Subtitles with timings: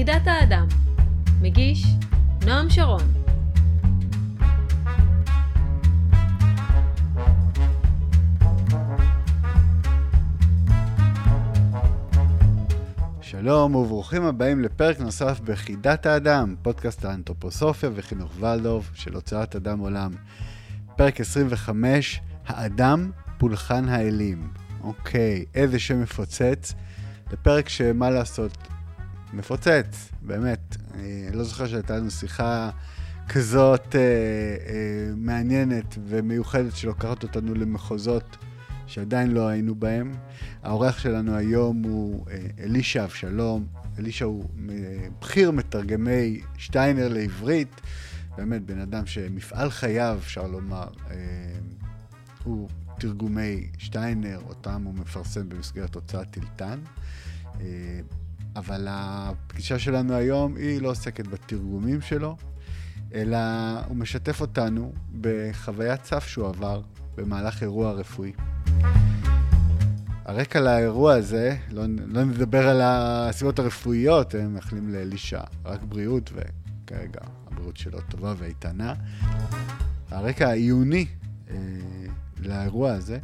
[0.00, 0.66] בחידת האדם.
[1.40, 1.86] מגיש
[2.46, 3.02] נועם שרון.
[13.20, 20.10] שלום וברוכים הבאים לפרק נוסף בחידת האדם, פודקאסט האנתרופוסופיה וחינוך ולדורף של הוצאת אדם עולם.
[20.96, 24.50] פרק 25, האדם פולחן האלים.
[24.80, 26.74] אוקיי, איזה שם מפוצץ.
[27.32, 28.58] לפרק שמה לעשות,
[29.32, 30.76] מפוצץ, באמת.
[30.94, 32.70] אני לא זוכר שהייתה לנו שיחה
[33.28, 38.36] כזאת אה, אה, מעניינת ומיוחדת שלוקחת אותנו למחוזות
[38.90, 40.14] שעדיין לא היינו בהם.
[40.62, 43.66] האורח שלנו היום הוא אה, אלישע אבשלום.
[43.98, 44.74] אלישע הוא אה,
[45.20, 47.80] בכיר מתרגמי שטיינר לעברית.
[48.36, 51.16] באמת, בן אדם שמפעל חייו, אפשר לומר, אה,
[52.44, 52.68] הוא
[52.98, 56.78] תרגומי שטיינר, אותם הוא מפרסם במסגרת הוצאת טילטן.
[58.56, 62.36] אבל הפגישה שלנו היום היא לא עוסקת בתרגומים שלו,
[63.14, 63.38] אלא
[63.88, 66.82] הוא משתף אותנו בחוויית סף שהוא עבר
[67.16, 68.32] במהלך אירוע רפואי.
[70.24, 77.20] הרקע לאירוע הזה, לא, לא נדבר על הסיבות הרפואיות, הם מאחלים לאלישע רק בריאות, וכרגע
[77.46, 78.94] הבריאות שלו טובה ואיתנה.
[80.10, 81.06] הרקע העיוני
[81.50, 81.56] אה,
[82.38, 83.18] לאירוע הזה,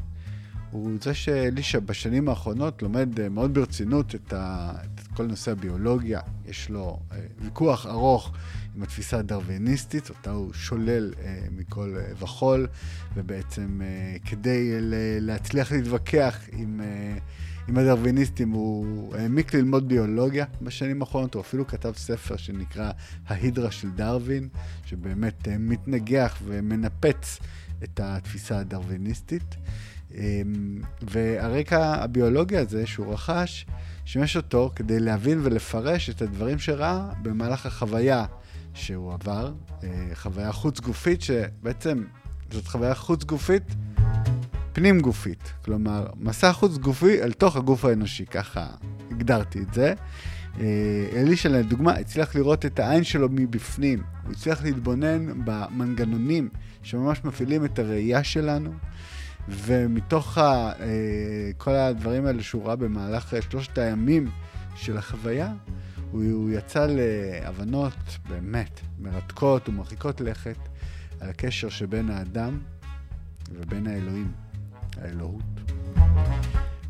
[0.71, 6.21] הוא זה שאלישע בשנים האחרונות לומד אה, מאוד ברצינות את, ה, את כל נושא הביולוגיה.
[6.47, 8.33] יש לו אה, ויכוח ארוך
[8.77, 12.67] עם התפיסה הדרוויניסטית, אותה הוא שולל אה, מכל וכול,
[13.15, 13.81] ובעצם
[14.25, 14.71] כדי
[15.21, 16.81] להצליח להתווכח עם,
[17.69, 22.91] עם הדרוויניסטים, הוא העמיק ללמוד ביולוגיה בשנים האחרונות, הוא אפילו כתב ספר שנקרא
[23.27, 24.49] ההידרה של דרווין,
[24.85, 27.39] שבאמת מתנגח ומנפץ
[27.85, 29.57] את התפיסה הדרוויניסטית.
[30.15, 33.67] אמ, והרקע הביולוגי הזה שהוא רכש,
[34.05, 38.25] שימש אותו כדי להבין ולפרש את הדברים שראה במהלך החוויה
[38.75, 39.53] שהוא עבר,
[39.85, 42.05] אה, חוויה חוץ גופית, שבעצם
[42.51, 43.75] זאת חוויה חוץ גופית,
[44.73, 45.53] פנים גופית.
[45.65, 48.67] כלומר, מסע חוץ גופי אל תוך הגוף האנושי, ככה
[49.11, 49.95] הגדרתי את זה.
[50.61, 54.03] אה, אלישע, לדוגמה, הצליח לראות את העין שלו מבפנים.
[54.25, 56.49] הוא הצליח להתבונן במנגנונים
[56.83, 58.71] שממש מפעילים את הראייה שלנו.
[59.49, 64.31] ומתוך ה, אה, כל הדברים האלה שהוא ראה במהלך שלושת הימים
[64.77, 65.53] של החוויה,
[66.11, 70.59] הוא, הוא יצא להבנות באמת מרתקות ומרחיקות לכת
[71.21, 72.59] על הקשר שבין האדם
[73.53, 74.33] ובין האלוהים,
[75.01, 75.43] האלוהות.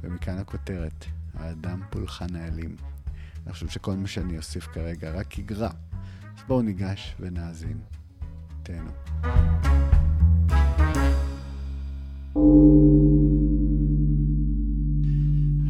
[0.00, 2.76] ומכאן הכותרת, האדם פולחן האלים.
[3.46, 5.70] אני חושב שכל מה שאני אוסיף כרגע רק יגרע.
[6.22, 7.78] אז בואו ניגש ונאזין.
[8.62, 8.90] תהנו.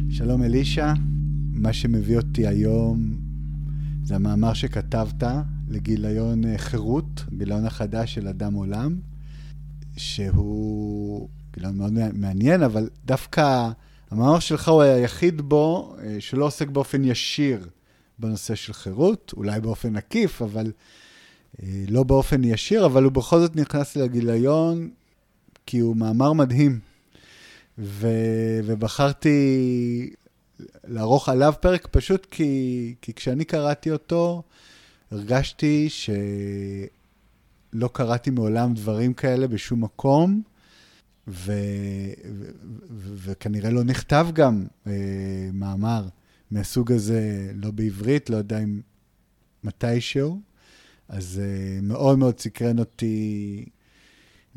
[0.09, 0.93] שלום אלישע,
[1.53, 3.17] מה שמביא אותי היום
[4.03, 5.23] זה המאמר שכתבת
[5.67, 8.99] לגיליון אה, חירות, גיליון החדש של אדם עולם,
[9.97, 13.69] שהוא גיליון מאוד מעניין, אבל דווקא
[14.11, 17.67] המאמר שלך הוא היחיד בו אה, שלא עוסק באופן ישיר
[18.19, 20.71] בנושא של חירות, אולי באופן עקיף, אבל
[21.63, 24.89] אה, לא באופן ישיר, אבל הוא בכל זאת נכנס לגיליון
[25.67, 26.79] כי הוא מאמר מדהים.
[27.77, 28.07] ו,
[28.65, 30.09] ובחרתי
[30.87, 34.43] לערוך עליו פרק פשוט כי, כי כשאני קראתי אותו,
[35.11, 40.41] הרגשתי שלא קראתי מעולם דברים כאלה בשום מקום,
[41.27, 41.53] ו,
[42.31, 42.45] ו,
[42.89, 44.91] ו, וכנראה לא נכתב גם אה,
[45.53, 46.07] מאמר
[46.51, 48.81] מהסוג הזה, לא בעברית, לא יודע אם
[49.63, 50.41] מתישהו.
[51.09, 53.65] אז אה, מאוד מאוד סקרן אותי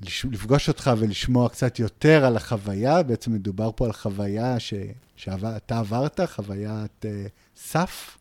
[0.04, 3.02] לפגוש אותך ולשמוע קצת יותר על החוויה.
[3.02, 4.74] בעצם מדובר פה על חוויה ש...
[5.16, 7.08] שאתה עברת, חוויית uh,
[7.56, 8.18] סף.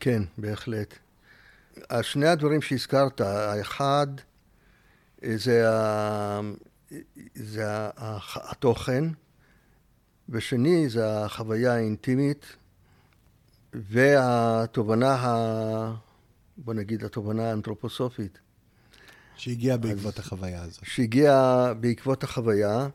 [0.00, 0.94] כן, בהחלט.
[2.02, 4.06] שני הדברים שהזכרת, האחד
[5.24, 6.40] אה, זה, ה...
[7.34, 7.64] זה
[8.34, 9.04] התוכן,
[10.28, 12.56] ושני זה החוויה האינטימית
[13.72, 15.94] והתובנה, ה...
[16.56, 18.38] בוא נגיד, התובנה האנתרופוסופית.
[19.36, 20.84] שהגיעה בעקבות החוויה הזאת.
[20.84, 22.88] שהגיעה בעקבות החוויה.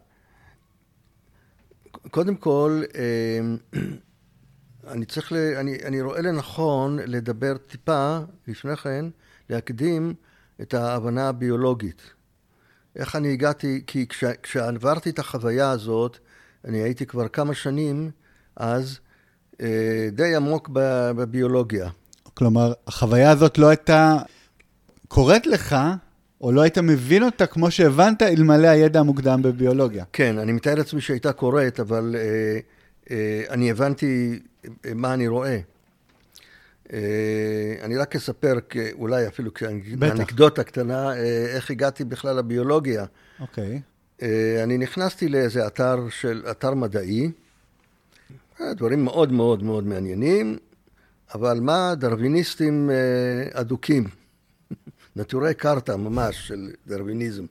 [2.11, 3.79] קודם כל, אה,
[4.93, 9.05] אני צריך, ל, אני, אני רואה לנכון לדבר טיפה, לפני כן,
[9.49, 10.13] להקדים
[10.61, 12.01] את ההבנה הביולוגית.
[12.95, 16.17] איך אני הגעתי, כי כש, כשעברתי את החוויה הזאת,
[16.65, 18.11] אני הייתי כבר כמה שנים
[18.55, 18.99] אז
[19.61, 20.69] אה, די עמוק
[21.15, 21.89] בביולוגיה.
[22.33, 24.17] כלומר, החוויה הזאת לא הייתה
[25.07, 25.75] קורית לך
[26.41, 30.05] או לא היית מבין אותה כמו שהבנת אלמלא הידע המוקדם בביולוגיה.
[30.13, 32.59] כן, אני מתאר לעצמי שהייתה קורית, אבל אה,
[33.11, 35.59] אה, אני הבנתי אה, מה אני רואה.
[37.81, 38.53] אני רק אספר,
[38.93, 41.15] אולי אפילו כאנקדוטה קטנה,
[41.55, 43.05] איך הגעתי בכלל לביולוגיה.
[43.39, 43.81] אוקיי.
[44.63, 47.31] אני נכנסתי לאיזה אתר של, אתר מדעי,
[48.61, 50.57] דברים מאוד מאוד מאוד מעניינים,
[51.33, 52.89] אבל מה, דרוויניסטים
[53.53, 54.07] אדוקים,
[55.17, 57.45] נטורי קרתא ממש של דרוויניזם.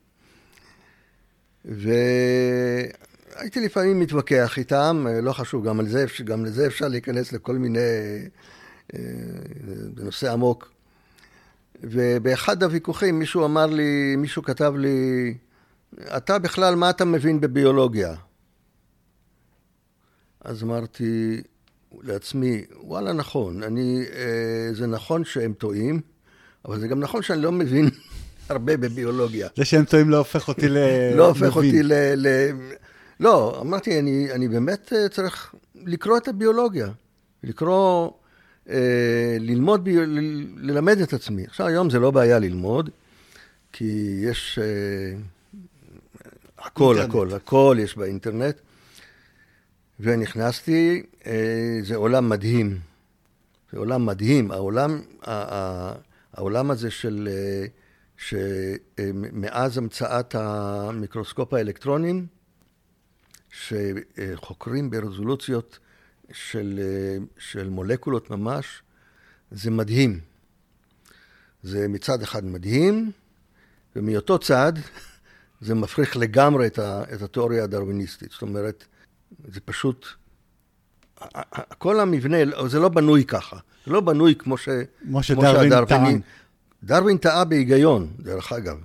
[1.65, 2.91] והייתי
[3.65, 7.79] לפעמים מתווכח איתם, לא חשוב, גם, זה, גם לזה אפשר להיכנס לכל מיני,
[9.95, 10.73] בנושא עמוק.
[11.83, 15.35] ובאחד הוויכוחים מישהו אמר לי, מישהו כתב לי,
[16.17, 18.15] אתה בכלל, מה אתה מבין בביולוגיה?
[20.41, 21.43] אז אמרתי
[22.03, 24.05] לעצמי, וואלה, נכון, אני,
[24.73, 26.01] זה נכון שהם טועים,
[26.67, 27.91] אבל זה גם נכון שאני לא מבין
[28.49, 29.49] הרבה בביולוגיה.
[29.57, 30.77] זה שהם טועים לא הופך אותי ל...
[31.19, 31.93] לא הופך אותי ל...
[32.17, 32.29] ל...
[33.21, 36.89] לא, אמרתי, אני, אני באמת צריך לקרוא את הביולוגיה,
[37.43, 38.11] לקרוא,
[38.69, 39.89] אה, ללמוד, ב...
[40.57, 41.45] ללמד את עצמי.
[41.45, 42.91] עכשיו, היום זה לא בעיה ללמוד,
[43.73, 45.19] כי יש אה,
[46.59, 47.09] הכל, אינטרנט.
[47.09, 48.57] הכל, הכל יש באינטרנט.
[50.01, 52.79] ונכנסתי, אה, זה עולם מדהים.
[53.73, 54.51] זה עולם מדהים.
[54.51, 55.01] העולם,
[56.37, 57.29] העולם הזה של...
[57.33, 57.67] אה,
[58.19, 62.27] שמאז המצאת המיקרוסקופ האלקטרונים,
[63.51, 65.79] שחוקרים ברזולוציות
[66.33, 66.81] של,
[67.39, 68.83] של מולקולות ממש,
[69.51, 70.21] זה מדהים.
[71.63, 73.11] זה מצד אחד מדהים,
[73.97, 74.73] ומאותו צד
[75.61, 78.31] זה מפריך לגמרי את, ה, את התיאוריה הדרוויניסטית.
[78.31, 78.85] זאת אומרת,
[79.49, 80.07] זה פשוט...
[81.79, 82.37] כל המבנה,
[82.67, 83.59] זה לא בנוי ככה.
[83.87, 84.69] זה לא בנוי כמו, ש,
[85.03, 86.21] כמו שדרווין טען.
[86.83, 88.77] דרווין טעה בהיגיון, דרך אגב.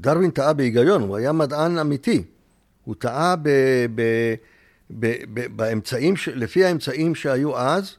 [0.00, 2.24] דרווין טעה בהיגיון, הוא היה מדען אמיתי.
[2.84, 3.48] הוא טעה ב,
[3.94, 4.02] ב,
[4.90, 7.94] ב, ב, באמצעים, ש, לפי האמצעים שהיו אז,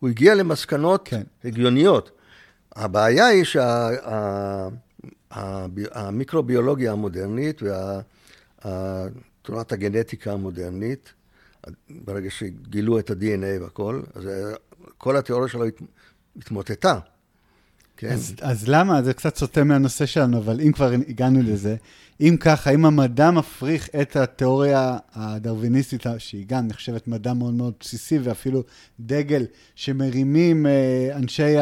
[0.00, 1.22] הוא הגיע למסקנות כן.
[1.44, 2.10] הגיוניות.
[2.76, 3.44] הבעיה היא
[5.30, 7.62] שהמיקרוביולוגיה שה, המודרנית
[8.58, 11.12] ותורת הגנטיקה המודרנית,
[11.90, 14.28] ברגע שגילו את ה-DNA והכל, אז
[15.02, 15.64] כל התיאוריה שלו
[16.36, 16.98] התמוטטה.
[17.96, 18.12] כן.
[18.12, 19.02] אז, אז למה?
[19.02, 21.76] זה קצת סוטה מהנושא שלנו, אבל אם כבר הגענו לזה,
[22.20, 28.18] אם ככה, אם המדע מפריך את התיאוריה הדרוויניסטית, שהיא גם נחשבת מדע מאוד מאוד בסיסי,
[28.18, 28.62] ואפילו
[29.00, 31.56] דגל שמרימים אה, אנשי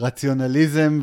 [0.00, 1.00] הרציונליזם,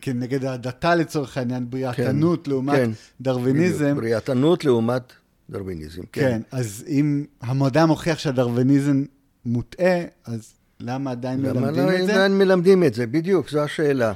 [0.00, 3.84] כנגד הדתה לצורך העניין, בריאתנות כן, לעומת כן, דרוויניזם.
[3.84, 5.12] בדיוק, בריאתנות לעומת
[5.50, 6.20] דרוויניזם, כן.
[6.20, 9.04] כן, אז אם המדע מוכיח שהדרוויניזם
[9.48, 12.02] מוטעה, אז למה עדיין למה מלמדים לא, את זה?
[12.02, 14.12] למה עדיין מלמדים את זה, בדיוק, זו השאלה.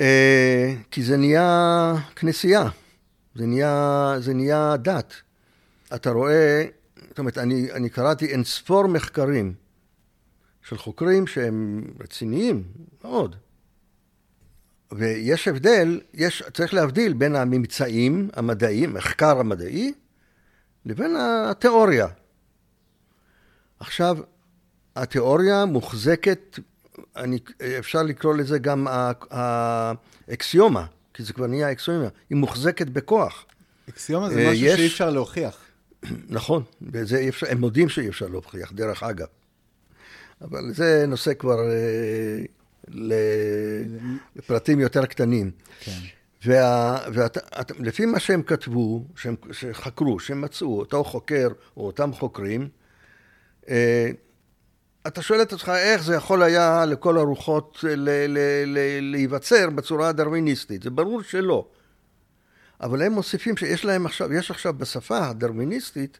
[0.00, 2.68] אה, כי זה נהיה כנסייה,
[3.34, 5.14] זה נהיה, זה נהיה דת.
[5.94, 6.64] אתה רואה,
[7.08, 9.54] זאת אומרת, אני, אני קראתי אין ספור מחקרים
[10.68, 12.62] של חוקרים שהם רציניים
[13.04, 13.36] מאוד.
[14.92, 19.92] ויש הבדל, יש, צריך להבדיל בין הממצאים המדעיים, מחקר המדעי,
[20.86, 22.06] לבין התיאוריה.
[23.82, 24.18] עכשיו,
[24.96, 26.58] התיאוריה מוחזקת,
[27.16, 27.38] אני,
[27.78, 28.86] אפשר לקרוא לזה גם
[29.30, 33.46] האקסיומה, כי זה כבר נהיה אקסיומה, היא מוחזקת בכוח.
[33.88, 35.56] אקסיומה זה משהו יש, שאי אפשר להוכיח.
[36.28, 39.26] נכון, וזה אפשר, הם מודים שאי אפשר להוכיח, דרך אגב.
[40.40, 42.38] אבל זה נושא כבר אה,
[44.36, 45.50] לפרטים יותר קטנים.
[45.80, 45.98] כן.
[46.44, 52.81] ולפי מה שהם כתבו, שהם, שחקרו, שהם מצאו, אותו חוקר או אותם חוקרים, אה,
[55.06, 57.84] אתה שואל את עצמך איך זה יכול היה לכל הרוחות
[59.00, 60.82] להיווצר בצורה הדרוויניסטית.
[60.82, 61.66] זה ברור שלא.
[62.80, 66.18] אבל הם מוסיפים שיש להם עכשיו, יש עכשיו בשפה הדרוויניסטית,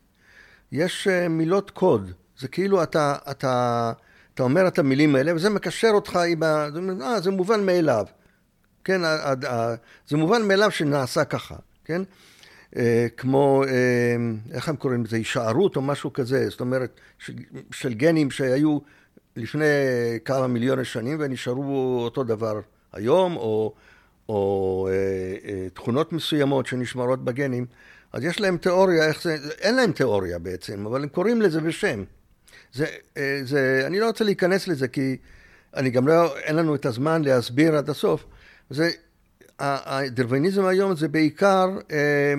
[0.72, 2.12] יש אה, מילות קוד.
[2.38, 3.92] זה כאילו אתה, אתה,
[4.34, 6.68] אתה אומר את המילים האלה, וזה מקשר אותך עם ה...
[7.02, 8.06] אה, זה מובן מאליו.
[8.84, 9.00] כן,
[10.08, 12.02] זה מובן מאליו שנעשה ככה, כן?
[12.76, 14.16] אה, כמו, אה,
[14.52, 17.32] איך הם קוראים לזה, הישארות או משהו כזה, זאת אומרת, של,
[17.70, 18.78] של גנים שהיו
[19.36, 19.64] לפני
[20.24, 22.60] כמה מיליוני שנים ונשארו אותו דבר
[22.92, 23.74] היום, או,
[24.28, 24.94] או אה,
[25.50, 27.66] אה, תכונות מסוימות שנשמרות בגנים,
[28.12, 32.04] אז יש להם תיאוריה, איך זה, אין להם תיאוריה בעצם, אבל הם קוראים לזה בשם.
[32.72, 32.86] זה,
[33.16, 35.16] אה, זה, אני לא רוצה להיכנס לזה, כי
[35.76, 38.24] אני גם לא, אין לנו את הזמן להסביר עד הסוף.
[38.70, 38.90] זה,
[39.58, 42.34] הדרוויניזם היום זה בעיקר אה,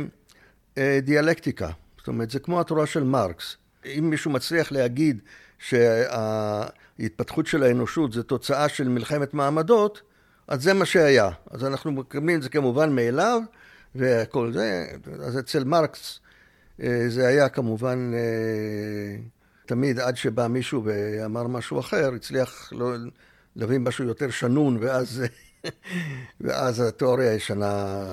[1.03, 1.70] דיאלקטיקה.
[1.98, 3.58] זאת אומרת, זה כמו התורה של מרקס.
[3.86, 5.20] אם מישהו מצליח להגיד
[5.60, 10.01] שההתפתחות של האנושות זה תוצאה של מלחמת מעמדות,
[10.48, 11.30] אז זה מה שהיה.
[11.51, 13.42] אז אנחנו מקבלים את זה כמובן מאליו,
[13.96, 14.86] וכל זה,
[15.20, 16.20] אז אצל מרקס
[16.82, 19.22] אה, זה היה כמובן, אה,
[19.65, 22.94] תמיד עד שבא מישהו ואמר משהו אחר, הצליח לא,
[23.56, 25.24] להבין משהו יותר שנון, ואז,
[26.42, 28.03] ואז התיאוריה הישנה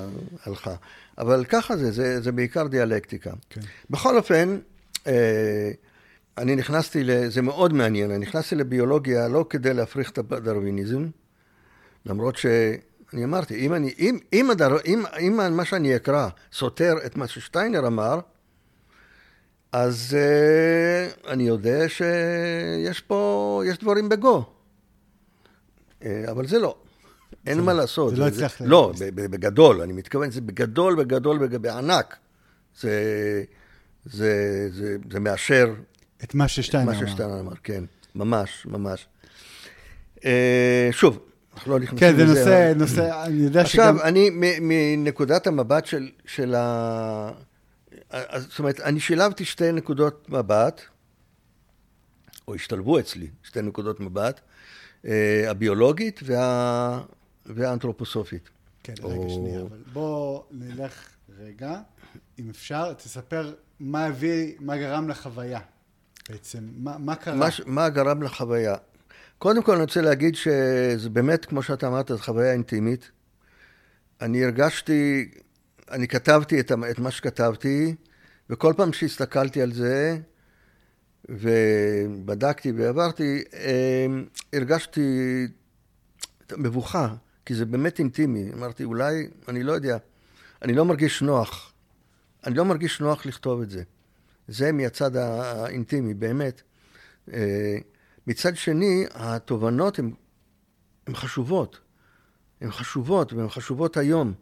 [0.45, 0.75] הלכה.
[1.21, 3.31] אבל ככה זה, זה, זה בעיקר דיאלקטיקה.
[3.49, 3.61] כן.
[3.89, 4.57] בכל אופן,
[5.07, 5.71] אה,
[6.37, 7.27] אני נכנסתי, ל...
[7.27, 11.07] זה מאוד מעניין, אני נכנסתי לביולוגיה לא כדי להפריך את הדרוויניזם,
[12.05, 17.15] למרות שאני אמרתי, אם, אני, אם, אם, הדר, אם, אם מה שאני אקרא סותר את
[17.15, 18.19] מה ששטיינר אמר,
[19.71, 24.45] אז uh, אני יודע שיש פה, יש דברים בגו.
[26.01, 26.75] Uh, אבל זה לא.
[27.47, 28.09] אין מה לעשות.
[28.09, 28.61] זה, זה לא הצליח.
[28.61, 32.15] לא, בגדול, אני מתכוון, זה בגדול, בגדול, בענק.
[32.79, 33.43] זה,
[34.05, 35.73] זה, זה, זה מאשר...
[36.23, 37.01] את מה ששטיינר אמר.
[37.01, 37.83] מה ששטיינר אמר, כן.
[38.15, 39.07] ממש, ממש.
[40.17, 40.23] Uh,
[40.91, 41.19] שוב,
[41.53, 42.13] אנחנו לא נכנסים לזה.
[42.13, 43.95] כן, זה נושא, נושא, אני יודע שגם...
[43.95, 44.29] עכשיו, אני,
[44.61, 47.31] מנקודת המבט של, של ה...
[48.37, 50.81] זאת אומרת, אני שילבתי שתי נקודות מבט,
[52.47, 54.41] או השתלבו אצלי שתי נקודות מבט,
[55.47, 57.01] הביולוגית וה...
[57.45, 58.49] והאנתרופוסופית.
[58.83, 59.09] כן, או...
[59.09, 61.79] רגע, שנייה, אבל בוא נלך רגע,
[62.39, 65.59] אם אפשר, תספר מה הביא, מה גרם לחוויה
[66.29, 67.35] בעצם, מה, מה קרה?
[67.35, 68.75] מה, מה גרם לחוויה?
[69.37, 73.11] קודם כל אני רוצה להגיד שזה באמת, כמו שאתה אמרת, זו חוויה אינטימית.
[74.21, 75.31] אני הרגשתי,
[75.91, 77.95] אני כתבתי את, את מה שכתבתי,
[78.49, 80.17] וכל פעם שהסתכלתי על זה,
[81.29, 85.47] ובדקתי ועברתי, אמ, הרגשתי
[86.57, 88.51] מבוכה, כי זה באמת אינטימי.
[88.53, 89.97] אמרתי, אולי, אני לא יודע,
[90.61, 91.73] אני לא מרגיש נוח.
[92.45, 93.83] אני לא מרגיש נוח לכתוב את זה.
[94.47, 96.61] זה מהצד האינטימי, באמת.
[97.33, 97.77] אה,
[98.27, 101.79] מצד שני, התובנות הן חשובות.
[102.61, 104.33] הן חשובות, והן חשובות היום.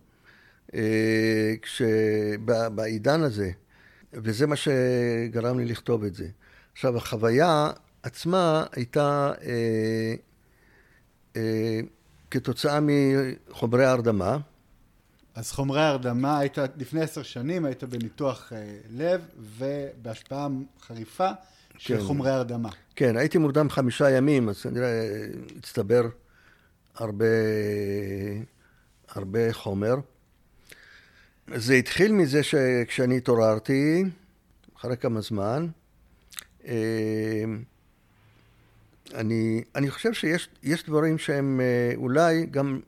[0.73, 3.51] אה, כשבעידן הזה,
[4.13, 6.27] וזה מה שגרם לי לכתוב את זה.
[6.73, 7.71] עכשיו, החוויה
[8.03, 10.15] עצמה הייתה אה,
[11.35, 11.79] אה,
[12.31, 14.37] כתוצאה מחומרי הרדמה.
[15.35, 20.47] אז חומרי הרדמה, היית לפני עשר שנים, היית בניתוח אה, לב ובהשפעה
[20.81, 21.29] חריפה
[21.77, 22.03] של כן.
[22.03, 22.69] חומרי הרדמה.
[22.95, 25.05] כן, הייתי מורדם חמישה ימים, אז כנראה
[25.57, 26.01] הצטבר
[26.95, 27.25] הרבה,
[29.09, 29.95] הרבה חומר.
[31.55, 34.03] זה התחיל מזה שכשאני התעוררתי,
[34.77, 35.67] אחרי כמה זמן,
[36.67, 37.43] אה,
[39.13, 42.79] אני, אני חושב שיש דברים שהם אה, אולי גם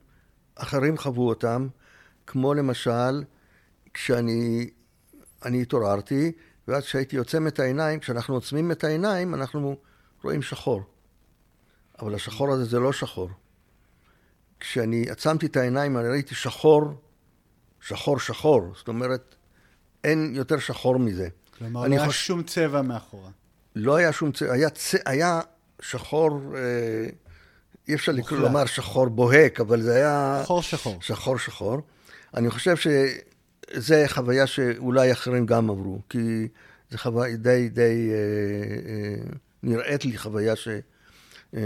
[0.55, 1.67] אחרים חוו אותם,
[2.27, 3.23] כמו למשל,
[3.93, 4.69] כשאני
[5.45, 6.31] אני התעוררתי,
[6.67, 9.77] ואז כשהייתי עוצם את העיניים, כשאנחנו עוצמים את העיניים, אנחנו
[10.23, 10.83] רואים שחור.
[11.99, 13.29] אבל השחור הזה זה לא שחור.
[14.59, 16.93] כשאני עצמתי את העיניים, אני ראיתי שחור
[17.81, 19.35] שחור שחור, זאת אומרת,
[20.03, 21.27] אין יותר שחור מזה.
[21.57, 22.27] כלומר, לא היה חוש...
[22.27, 23.29] שום צבע מאחורה.
[23.75, 24.95] לא היה שום צבע, היה, צ...
[25.05, 25.41] היה
[25.81, 27.09] שחור, אה,
[27.87, 30.41] אי אפשר לקרוא לומר שחור בוהק, אבל זה היה...
[30.43, 30.97] שחור שחור.
[31.01, 31.81] שחור שחור.
[32.33, 36.47] אני חושב שזו חוויה שאולי אחרים גם עברו, כי
[36.91, 38.15] זו חוויה די, די, אה,
[38.89, 39.23] אה,
[39.63, 41.61] נראית לי חוויה שהיא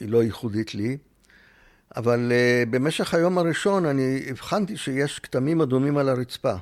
[0.00, 0.96] לא ייחודית לי.
[1.96, 2.32] אבל
[2.70, 6.54] במשך היום הראשון אני הבחנתי שיש כתמים אדומים על הרצפה.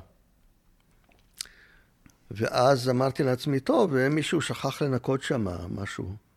[2.31, 6.28] ואז אמרתי לעצמי, טוב, מישהו שכח לנקות שם משהו.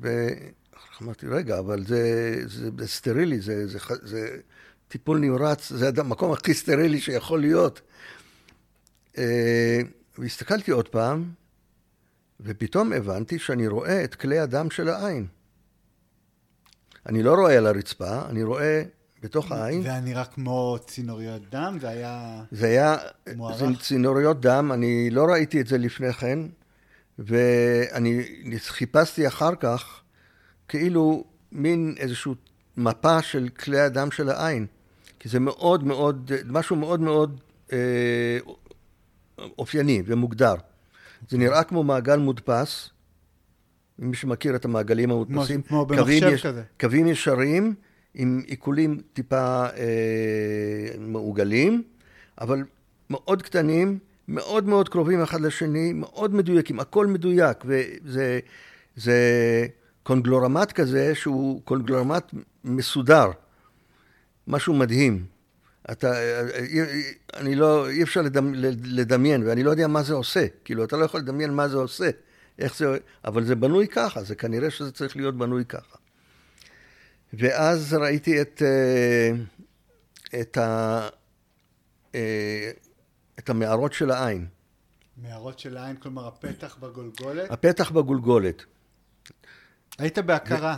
[0.00, 4.36] ואמרתי, רגע, אבל זה, זה, זה סטרילי, זה, זה, זה
[4.88, 7.80] טיפול נמרץ, זה המקום הכי סטרילי שיכול להיות.
[9.14, 9.18] Uh,
[10.18, 11.30] והסתכלתי עוד פעם,
[12.40, 15.26] ופתאום הבנתי שאני רואה את כלי הדם של העין.
[17.06, 18.82] אני לא רואה על הרצפה, אני רואה
[19.22, 19.82] בתוך העין.
[19.82, 21.78] זה היה נראה כמו צינוריות דם?
[21.80, 22.96] זה היה זה היה
[23.36, 23.58] מוערך?
[23.58, 26.38] זה צינוריות דם, אני לא ראיתי את זה לפני כן,
[27.18, 28.22] ואני
[28.58, 30.00] חיפשתי אחר כך
[30.68, 32.32] כאילו מין איזושהי
[32.76, 34.66] מפה של כלי הדם של העין,
[35.18, 37.40] כי זה מאוד מאוד, משהו מאוד מאוד
[37.72, 38.38] אה,
[39.58, 40.54] אופייני ומוגדר.
[41.28, 42.90] זה נראה כמו מעגל מודפס,
[43.98, 46.62] מי שמכיר את המעגלים המודפסים, כמו במחשב יש, כזה.
[46.80, 47.74] קווים ישרים
[48.14, 51.82] עם עיקולים טיפה אה, מעוגלים,
[52.40, 52.64] אבל
[53.10, 58.40] מאוד קטנים, מאוד מאוד קרובים אחד לשני, מאוד מדויקים, הכל מדויק, וזה
[58.96, 59.16] זה
[60.02, 63.30] קונגלורמט כזה שהוא קונגלורמט מסודר,
[64.46, 65.24] משהו מדהים.
[65.90, 66.12] אתה,
[67.34, 68.22] אני לא, אי אפשר
[68.84, 70.46] לדמיין, ואני לא יודע מה זה עושה.
[70.64, 72.10] כאילו, אתה לא יכול לדמיין מה זה עושה.
[72.58, 75.96] איך זה, אבל זה בנוי ככה, זה כנראה שזה צריך להיות בנוי ככה.
[77.34, 79.30] ואז ראיתי את, אה,
[80.40, 81.08] את, ה,
[82.14, 82.70] אה,
[83.46, 84.46] את המערות של העין.
[85.22, 87.50] מערות של העין, כלומר הפתח בגולגולת?
[87.50, 88.64] הפתח בגולגולת.
[89.98, 90.76] היית בהכרה,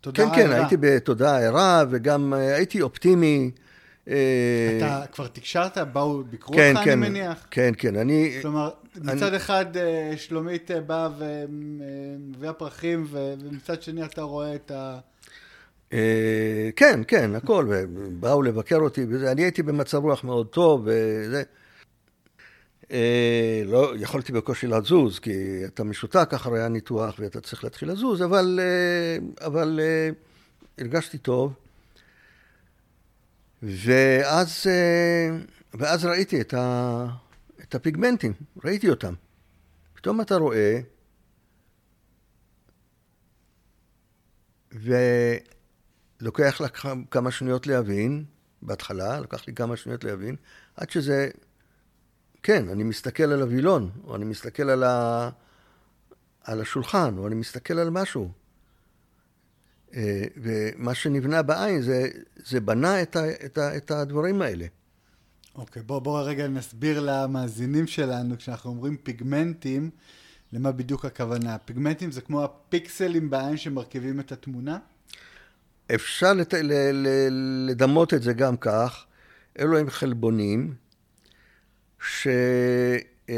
[0.00, 3.50] תודה כן, כן, הייתי בתודעה ערה, וגם אה, הייתי אופטימי.
[4.08, 4.14] אה,
[4.78, 7.46] אתה כבר תקשרת, באו, ביקרו כן, אותך, כן, אני מניח?
[7.50, 8.38] כן, כן, אני...
[8.42, 14.54] כלומר, אני- מצד אחד אה, שלומית אה, באה ומביאה פרחים, ו- ומצד שני אתה רואה
[14.54, 14.98] את ה...
[16.76, 21.42] כן, כן, הכל, ובאו לבקר אותי, אני הייתי במצב רוח מאוד טוב, וזה.
[22.90, 28.60] אה, לא, יכולתי בקושי לזוז, כי אתה משותק אחרי הניתוח ואתה צריך להתחיל לזוז, אבל,
[28.62, 30.10] אה, אבל אה,
[30.78, 31.52] הרגשתי טוב.
[33.62, 34.66] ואז,
[35.74, 37.06] ואז ראיתי את, ה,
[37.62, 38.32] את הפיגמנטים,
[38.64, 39.14] ראיתי אותם.
[39.94, 40.80] פתאום אתה רואה,
[44.72, 48.24] ולוקח לך כמה שניות להבין,
[48.62, 50.36] בהתחלה, לקח לי כמה שניות להבין,
[50.76, 51.30] עד שזה,
[52.42, 55.30] כן, אני מסתכל על הווילון, או אני מסתכל על, ה,
[56.44, 58.30] על השולחן, או אני מסתכל על משהו.
[59.94, 64.66] אה, ומה שנבנה בעין, זה, זה בנה את, ה, את, ה, את הדברים האלה.
[65.54, 69.90] אוקיי, בוא, בוא רגע נסביר למאזינים שלנו, כשאנחנו אומרים פיגמנטים,
[70.52, 71.58] למה בדיוק הכוונה.
[71.58, 74.78] פיגמנטים זה כמו הפיקסלים בעין שמרכיבים את התמונה?
[75.94, 76.54] אפשר לת...
[76.54, 76.72] ל...
[76.92, 77.08] ל...
[77.70, 79.04] לדמות את זה גם כך.
[79.58, 80.74] אלו הם חלבונים
[82.00, 83.28] שנקראים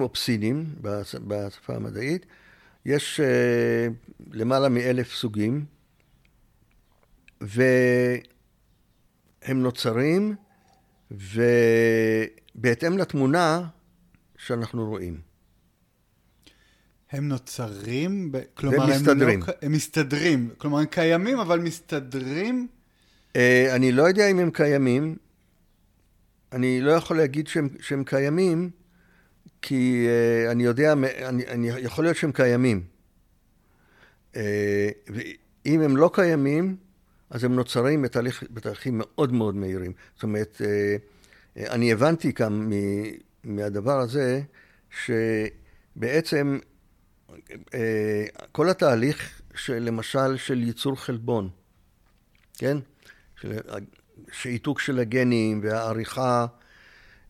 [0.00, 2.26] אופסינים בש- בשפה המדעית.
[2.84, 3.86] יש אה,
[4.32, 5.64] למעלה מאלף סוגים,
[7.40, 8.20] והם
[9.62, 10.34] נוצרים
[11.10, 13.68] ובהתאם לתמונה
[14.38, 15.20] שאנחנו רואים.
[17.10, 18.38] הם נוצרים, ב...
[18.54, 19.42] כלומר, והם מסתדרים.
[19.42, 19.54] הם, לא...
[19.62, 20.50] הם מסתדרים.
[20.58, 22.68] כלומר, הם קיימים, אבל מסתדרים.
[23.36, 25.16] אה, אני לא יודע אם הם קיימים.
[26.52, 28.70] אני לא יכול להגיד שהם, שהם קיימים,
[29.62, 32.84] כי אה, אני יודע, אני, אני, יכול להיות שהם קיימים.
[34.36, 36.76] אה, ואם הם לא קיימים,
[37.30, 39.92] אז הם נוצרים בתהליך, בתהליכים מאוד מאוד מהירים.
[40.14, 40.96] זאת אומרת, אה,
[41.56, 43.12] אה, אני הבנתי כאן מ-
[43.44, 44.40] מהדבר הזה,
[44.90, 46.58] שבעצם
[47.74, 51.48] אה, כל התהליך, של, למשל, של ייצור חלבון,
[52.58, 52.76] כן?
[53.40, 53.58] של
[54.32, 56.46] שעיתוק של הגנים והעריכה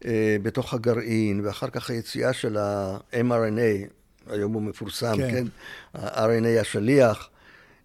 [0.04, 3.88] אה, בתוך הגרעין, ואחר כך היציאה של ה-mRNA,
[4.26, 5.30] היום הוא מפורסם, כן.
[5.30, 5.44] כן?
[5.94, 7.28] ה-RNA השליח,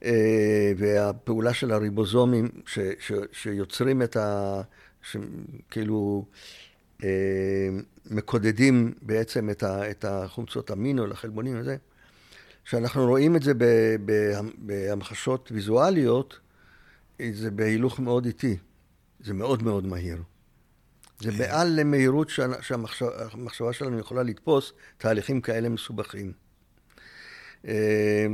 [0.03, 4.61] אה, והפעולה של הריבוזומים ש, ש, שיוצרים את ה...
[5.03, 6.25] שכאילו
[7.03, 7.09] אה,
[8.11, 11.77] מקודדים בעצם את, ה, את החומצות אמינו לחלבונים וזה.
[12.65, 13.53] כשאנחנו רואים את זה
[14.57, 16.39] בהמחשות ויזואליות,
[17.33, 18.57] זה בהילוך מאוד איטי.
[19.23, 20.23] זה מאוד מאוד מהיר.
[21.19, 26.31] זה מעל למהירות שה- שהמחשבה שלנו יכולה לתפוס תהליכים כאלה מסובכים.
[27.67, 28.25] אה,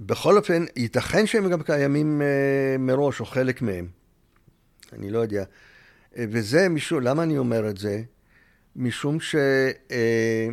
[0.00, 3.88] בכל אופן, ייתכן שהם גם קיימים אה, מראש, או חלק מהם.
[4.92, 5.44] אני לא יודע.
[6.16, 8.02] אה, וזה משום, למה אני אומר את זה?
[8.76, 9.34] משום ש...
[9.90, 10.48] אה,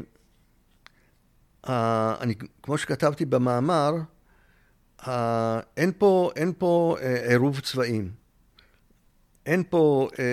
[2.21, 3.93] אני, כמו שכתבתי במאמר,
[5.77, 8.11] אין פה, אין פה אה, עירוב צבעים.
[9.47, 10.25] אין פה אה,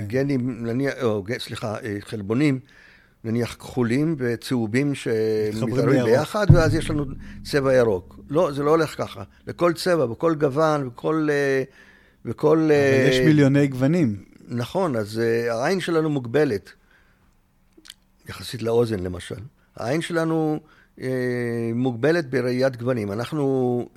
[0.00, 0.06] כן.
[0.06, 2.58] גנים, נניח, או, סליחה, אה, חלבונים,
[3.24, 6.10] נניח כחולים וצהובים מתחברים שמתערבים לירוק.
[6.10, 7.04] ביחד, ואז יש לנו
[7.44, 8.20] צבע ירוק.
[8.30, 9.22] לא, זה לא הולך ככה.
[9.46, 11.28] לכל צבע, בכל גוון, בכל...
[11.30, 11.62] אה,
[12.24, 14.24] בכל אבל אה, יש מיליוני גוונים.
[14.48, 16.72] נכון, אז uh, העין שלנו מוגבלת,
[18.28, 19.40] יחסית לאוזן למשל.
[19.76, 20.60] העין שלנו
[21.74, 23.12] מוגבלת בראיית גוונים.
[23.12, 23.44] אנחנו,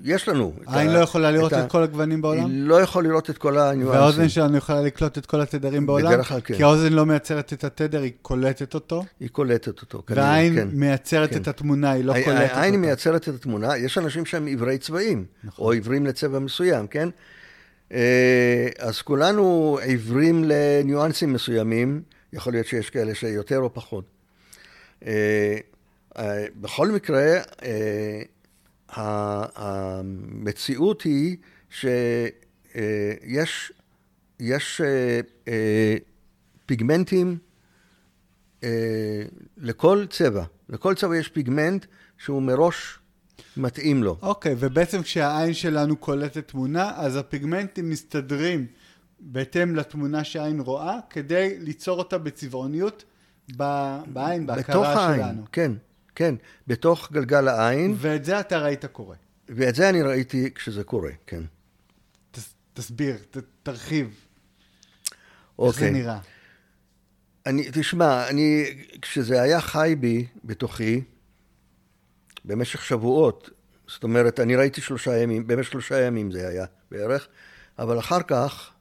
[0.03, 0.53] יש לנו.
[0.63, 2.45] את העין ה- לא יכולה לראות ה- את כל הגוונים בעולם?
[2.45, 3.87] היא לא יכול לראות את כל הניואנסים.
[4.01, 6.11] והאוזן שלנו יכולה לקלוט את כל התדרים בעולם?
[6.11, 6.55] בדרך כלל כן.
[6.55, 10.67] כי האוזן לא מייצרת את התדר, היא קולטת אותו, היא קולטת אותו, כנראה, והעין כן.
[10.73, 11.41] מייצרת כן.
[11.41, 12.85] את התמונה, היא לא הע- קולטת העין אותה.
[12.87, 15.65] מייצרת את התמונה, יש אנשים שהם עיוורי צבעים, נכון.
[15.65, 17.09] או עיוורים לצבע מסוים, כן?
[17.93, 22.01] אה, אז כולנו עיוורים לניואנסים מסוימים,
[22.33, 24.03] יכול להיות שיש כאלה שיותר או פחות.
[26.17, 28.21] אה, בכל מקרה, אה,
[29.55, 31.37] המציאות היא
[31.69, 33.71] שיש
[34.39, 35.95] יש, אה, אה,
[36.65, 37.37] פיגמנטים
[39.57, 40.43] לכל צבע.
[40.69, 41.85] לכל צבע יש פיגמנט
[42.17, 42.99] שהוא מראש
[43.57, 44.17] מתאים לו.
[44.21, 48.65] אוקיי, ובעצם כשהעין שלנו קולטת תמונה, אז הפיגמנטים מסתדרים
[49.19, 53.03] בהתאם לתמונה שהעין רואה, כדי ליצור אותה בצבעוניות
[53.57, 55.43] בעין, בתוך בהכרה העין, שלנו.
[55.51, 55.71] כן,
[56.17, 56.35] כן,
[56.67, 59.15] בתוך גלגל העין, ואת זה אתה ראית קורה.
[59.49, 61.43] ואת זה אני ראיתי כשזה קורה, כן.
[62.31, 64.07] תס, תסביר, ת, תרחיב.
[64.07, 64.15] איך
[65.59, 65.79] אוקיי.
[65.79, 66.19] זה נראה?
[67.45, 68.65] אני, תשמע, אני,
[69.01, 71.01] כשזה היה חי בי, בתוכי,
[72.45, 73.49] במשך שבועות,
[73.87, 77.27] זאת אומרת, אני ראיתי שלושה ימים, במשך שלושה ימים זה היה בערך,
[77.79, 78.71] אבל אחר כך,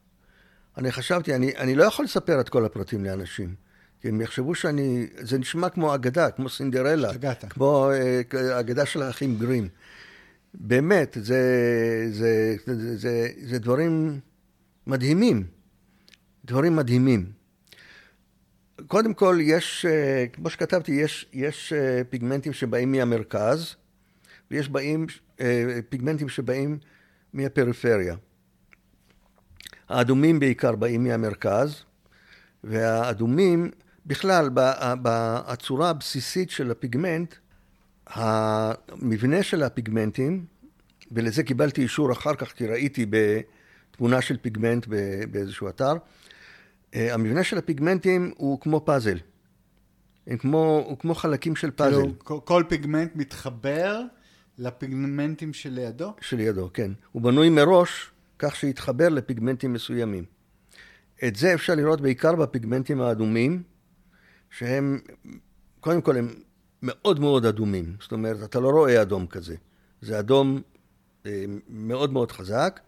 [0.77, 3.66] אני חשבתי, אני, אני לא יכול לספר את כל הפרטים לאנשים.
[4.01, 7.09] כי הם יחשבו שאני, זה נשמע כמו אגדה, כמו סינדרלה.
[7.09, 7.45] השתגעת.
[7.49, 9.67] כמו אה, אגדה של האחים גרים.
[10.53, 11.41] באמת, זה,
[12.11, 14.19] זה, זה, זה, זה דברים
[14.87, 15.43] מדהימים.
[16.45, 17.31] דברים מדהימים.
[18.87, 23.75] קודם כל, יש, אה, כמו שכתבתי, יש, יש אה, פיגמנטים שבאים מהמרכז,
[24.51, 25.05] ויש באים,
[25.89, 26.77] פיגמנטים שבאים
[27.33, 28.15] מהפריפריה.
[29.89, 31.83] האדומים בעיקר באים מהמרכז,
[32.63, 33.71] והאדומים,
[34.07, 34.49] בכלל,
[35.01, 37.35] בצורה הבסיסית של הפיגמנט,
[38.07, 40.45] המבנה של הפיגמנטים,
[41.11, 44.87] ולזה קיבלתי אישור אחר כך, כי ראיתי בתמונה של פיגמנט
[45.31, 45.93] באיזשהו אתר,
[46.95, 49.17] אה, המבנה של הפיגמנטים הוא כמו פאזל.
[50.27, 52.01] הם כמו, הוא כמו חלקים של פאזל.
[52.01, 54.01] כאילו, כל, כל פיגמנט מתחבר
[54.57, 56.13] לפיגמנטים שלידו?
[56.21, 56.91] שלידו, כן.
[57.11, 60.23] הוא בנוי מראש כך שיתחבר לפיגמנטים מסוימים.
[61.27, 63.63] את זה אפשר לראות בעיקר בפיגמנטים האדומים,
[64.49, 64.99] שהם,
[65.79, 66.33] קודם כל הם
[66.83, 67.95] מאוד מאוד אדומים.
[68.01, 69.55] זאת אומרת, אתה לא רואה אדום כזה.
[70.01, 70.61] זה אדום
[71.25, 72.79] אה, מאוד מאוד חזק,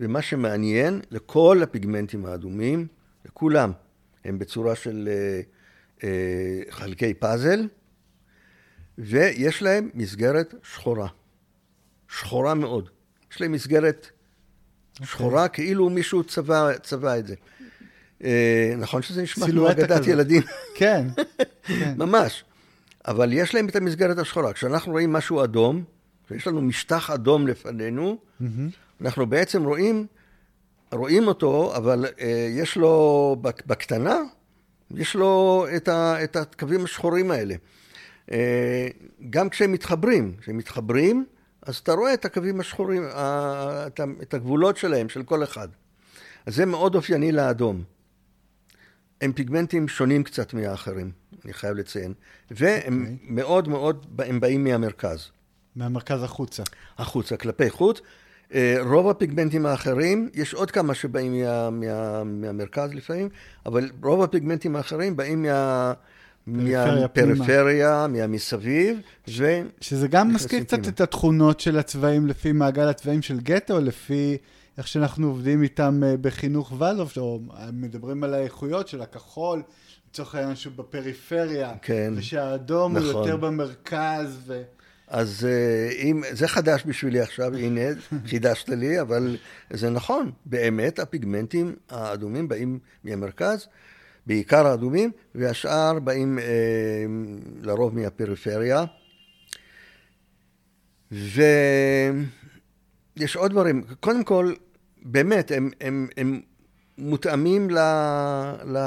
[0.00, 2.86] ומה שמעניין, לכל הפיגמנטים האדומים,
[3.24, 3.72] לכולם,
[4.24, 5.40] הם בצורה של אה,
[6.04, 7.68] אה, חלקי פאזל,
[8.98, 11.08] ויש להם מסגרת שחורה.
[12.08, 12.88] שחורה מאוד.
[13.32, 14.18] יש להם מסגרת okay.
[15.00, 15.06] אוקיי.
[15.06, 17.34] שחורה, כאילו מישהו צבע, צבע את זה.
[18.24, 20.42] אה, נכון שזה נשמע כמו אגדת ילדים.
[20.74, 21.06] כן,
[21.66, 21.94] כן.
[21.96, 22.44] ממש.
[23.06, 24.52] אבל יש להם את המסגרת השחורה.
[24.52, 25.84] כשאנחנו רואים משהו אדום,
[26.30, 28.44] ויש לנו משטח אדום לפנינו, mm-hmm.
[29.00, 30.06] אנחנו בעצם רואים,
[30.92, 34.20] רואים אותו, אבל אה, יש לו בקטנה,
[34.94, 37.54] יש לו את, ה, את הקווים השחורים האלה.
[38.32, 38.88] אה,
[39.30, 41.26] גם כשהם מתחברים, כשהם מתחברים,
[41.62, 45.68] אז אתה רואה את הקווים השחורים, את, את הגבולות שלהם, של כל אחד.
[46.46, 47.82] אז זה מאוד אופייני לאדום.
[49.20, 51.10] הם פיגמנטים שונים קצת מהאחרים,
[51.44, 52.14] אני חייב לציין.
[52.50, 53.12] והם okay.
[53.12, 53.16] אוקיי.
[53.28, 55.30] מאוד מאוד, הם באים מהמרכז.
[55.76, 56.62] מהמרכז החוצה.
[56.98, 58.00] החוצה, כלפי חוץ.
[58.54, 63.28] אה, רוב הפיגמנטים האחרים, יש עוד כמה שבאים מה, מה, מהמרכז לפעמים,
[63.66, 65.92] אבל רוב הפיגמנטים האחרים באים מה...
[66.46, 69.60] מהפריפריה, מהמסביב, ו...
[69.80, 74.36] שזה גם מזכיר קצת את התכונות של הצבעים לפי מעגל הצבעים של גטו, לפי
[74.78, 77.40] איך שאנחנו עובדים איתם אה, בחינוך ולדוף, או
[77.72, 79.62] מדברים על האיכויות של הכחול,
[80.10, 83.10] לצורך העניין שהוא בפריפריה, כן, ושהאדום נכון.
[83.10, 84.62] הוא יותר במרכז, ו...
[85.08, 87.80] אז אה, אם, זה חדש בשבילי עכשיו, הנה,
[88.30, 89.36] חידשת לי, אבל
[89.70, 93.66] זה נכון, באמת הפיגמנטים האדומים באים מהמרכז,
[94.26, 96.44] בעיקר האדומים, והשאר באים אה,
[97.62, 98.84] לרוב מהפריפריה.
[101.10, 101.36] ויש
[103.36, 104.52] עוד דברים, קודם כל,
[105.10, 106.40] באמת, הם, הם, הם
[106.98, 107.78] מותאמים ל,
[108.64, 108.78] ל,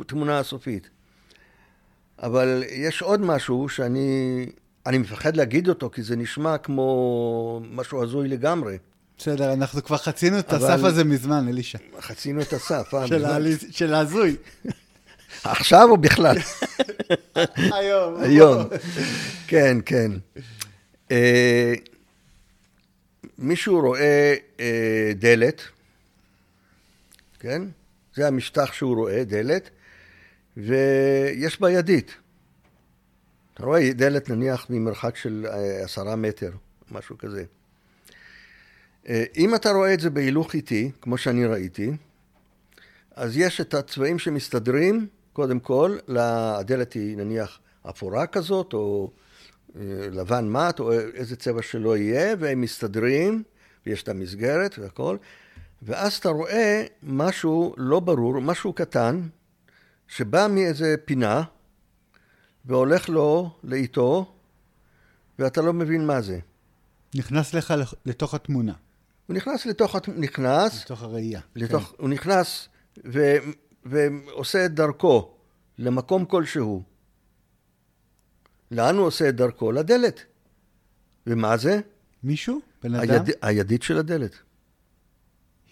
[0.00, 0.90] לתמונה הסופית.
[2.22, 4.46] אבל יש עוד משהו שאני
[4.86, 8.78] אני מפחד להגיד אותו, כי זה נשמע כמו משהו הזוי לגמרי.
[9.18, 10.52] בסדר, אנחנו כבר חצינו את.
[10.52, 11.78] הסף הזה מזמן, אלישע.
[12.00, 13.06] חצינו את הסף, אה,
[13.70, 14.36] של, ההזוי.
[15.44, 16.36] עכשיו או בכלל?
[17.78, 18.20] היום.
[18.20, 18.64] היום.
[19.46, 20.10] כן, כן.
[23.38, 25.62] מישהו רואה אה, דלת,
[27.38, 27.62] כן?
[28.14, 29.70] זה המשטח שהוא רואה, דלת,
[30.56, 32.14] ויש בה ידית.
[33.54, 36.50] אתה רואה דלת נניח ממרחק של אה, עשרה מטר,
[36.90, 37.44] משהו כזה.
[39.08, 41.90] אה, אם אתה רואה את זה בהילוך איטי, כמו שאני ראיתי,
[43.16, 47.58] אז יש את הצבעים שמסתדרים, קודם כל, הדלת היא נניח
[47.90, 49.10] אפורה כזאת, או
[50.10, 53.42] לבן מת, או איזה צבע שלא יהיה, והם מסתדרים,
[53.86, 55.16] ויש את המסגרת והכל,
[55.82, 59.20] ואז אתה רואה משהו לא ברור, משהו קטן,
[60.08, 61.42] שבא מאיזה פינה,
[62.64, 64.34] והולך לו לאיתו,
[65.38, 66.38] ואתה לא מבין מה זה.
[67.14, 67.74] נכנס לך
[68.06, 68.72] לתוך התמונה.
[69.26, 70.84] הוא נכנס לתוך, נכנס...
[70.84, 71.40] לתוך הראייה.
[71.56, 71.94] לתוך, כן.
[71.98, 72.68] הוא נכנס
[73.04, 73.36] ו,
[73.84, 75.34] ועושה את דרכו
[75.78, 76.82] למקום כלשהו.
[78.70, 79.72] לאן הוא עושה את דרכו?
[79.72, 80.20] לדלת.
[81.26, 81.80] ומה זה?
[82.22, 82.60] מישהו?
[82.82, 83.10] בן אדם?
[83.10, 84.32] היד, הידית של הדלת.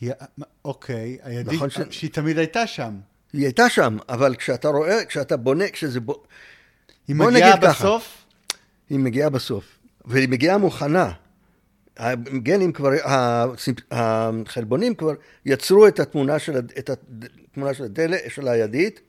[0.00, 0.12] היא,
[0.64, 1.78] אוקיי, הידית, נכון ש...
[1.90, 2.94] שהיא תמיד הייתה שם.
[3.32, 6.00] היא הייתה שם, אבל כשאתה רואה, כשאתה בונה, כשזה...
[6.00, 6.22] בו...
[7.08, 8.02] היא מגיעה בסוף?
[8.02, 8.58] ככה,
[8.90, 11.12] היא מגיעה בסוף, והיא מגיעה מוכנה.
[11.96, 12.90] הגנים כבר,
[13.90, 15.12] החלבונים כבר
[15.46, 19.00] יצרו את התמונה של, את התמונה של הדלת, של הידית,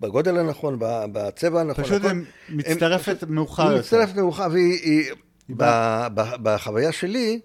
[0.00, 1.84] בגודל הנכון, ב- בצבע הנכון.
[1.84, 3.80] פשוט הכל- הם מצטרפת מאוחר היא יותר.
[3.80, 5.10] מצטרפת מאוחר, והיא, היא,
[5.48, 7.40] היא ב- ב- בחוויה שלי,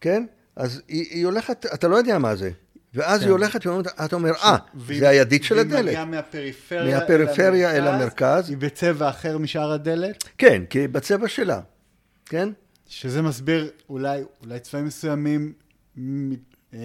[0.00, 0.26] כן?
[0.56, 2.50] אז היא, היא הולכת, אתה לא יודע מה זה.
[2.94, 3.26] ואז כן.
[3.26, 5.84] היא הולכת ואומרת, אתה אומר, אה, והיא- זה הידית של והיא הדלת.
[5.84, 8.48] מגיעה מהפריפריה, מהפריפריה אל המרכז.
[8.48, 11.60] היא בצבע אחר משאר הדלת, כן, כי בצבע שלה,
[12.26, 12.48] כן?
[12.88, 15.52] שזה מסביר אולי, אולי צבעים מסוימים
[16.74, 16.78] אה,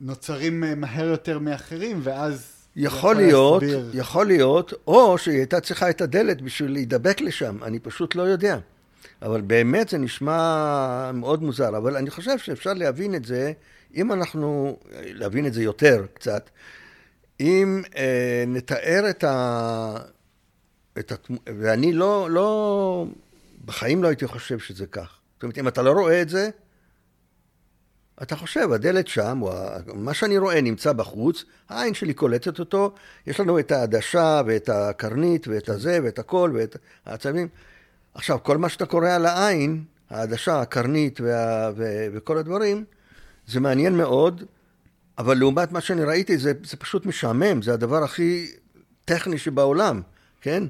[0.00, 2.52] נוצרים אה, מהר יותר מאחרים, ואז...
[2.76, 3.90] יכול להיות, להסביר.
[3.94, 8.58] יכול להיות, או שהיא הייתה צריכה את הדלת בשביל להידבק לשם, אני פשוט לא יודע.
[9.22, 13.52] אבל באמת זה נשמע מאוד מוזר, אבל אני חושב שאפשר להבין את זה,
[13.94, 16.50] אם אנחנו, להבין את זה יותר קצת,
[17.40, 19.96] אם אה, נתאר את ה...
[20.98, 21.36] את התמ...
[21.46, 23.06] ואני לא, לא,
[23.64, 25.18] בחיים לא הייתי חושב שזה כך.
[25.34, 26.50] זאת אומרת, אם אתה לא רואה את זה,
[28.22, 29.50] אתה חושב, הדלת שם, או
[29.94, 32.94] מה שאני רואה נמצא בחוץ, העין שלי קולטת אותו,
[33.26, 36.76] יש לנו את העדשה ואת הקרנית ואת הזה ואת הכל ואת
[37.06, 37.48] העצבים.
[38.14, 42.84] עכשיו, כל מה שאתה קורא על העין, העדשה, הקרנית וה, ו, וכל הדברים,
[43.46, 44.44] זה מעניין מאוד,
[45.18, 48.46] אבל לעומת מה שאני ראיתי, זה, זה פשוט משעמם, זה הדבר הכי
[49.04, 50.02] טכני שבעולם,
[50.40, 50.64] כן?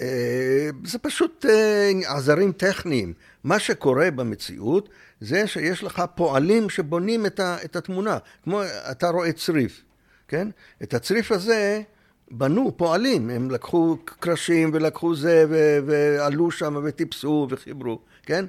[0.00, 3.12] אה, זה פשוט אה, עזרים טכניים.
[3.44, 4.88] מה שקורה במציאות
[5.22, 8.18] זה שיש לך פועלים שבונים את, ה, את התמונה.
[8.44, 9.82] כמו אתה רואה צריף,
[10.28, 10.48] כן?
[10.82, 11.82] את הצריף הזה
[12.30, 13.30] בנו פועלים.
[13.30, 18.44] הם לקחו קרשים ולקחו זה ו- ועלו שם וטיפסו וחיברו, כן?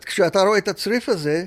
[0.00, 1.44] כשאתה רואה את הצריף הזה,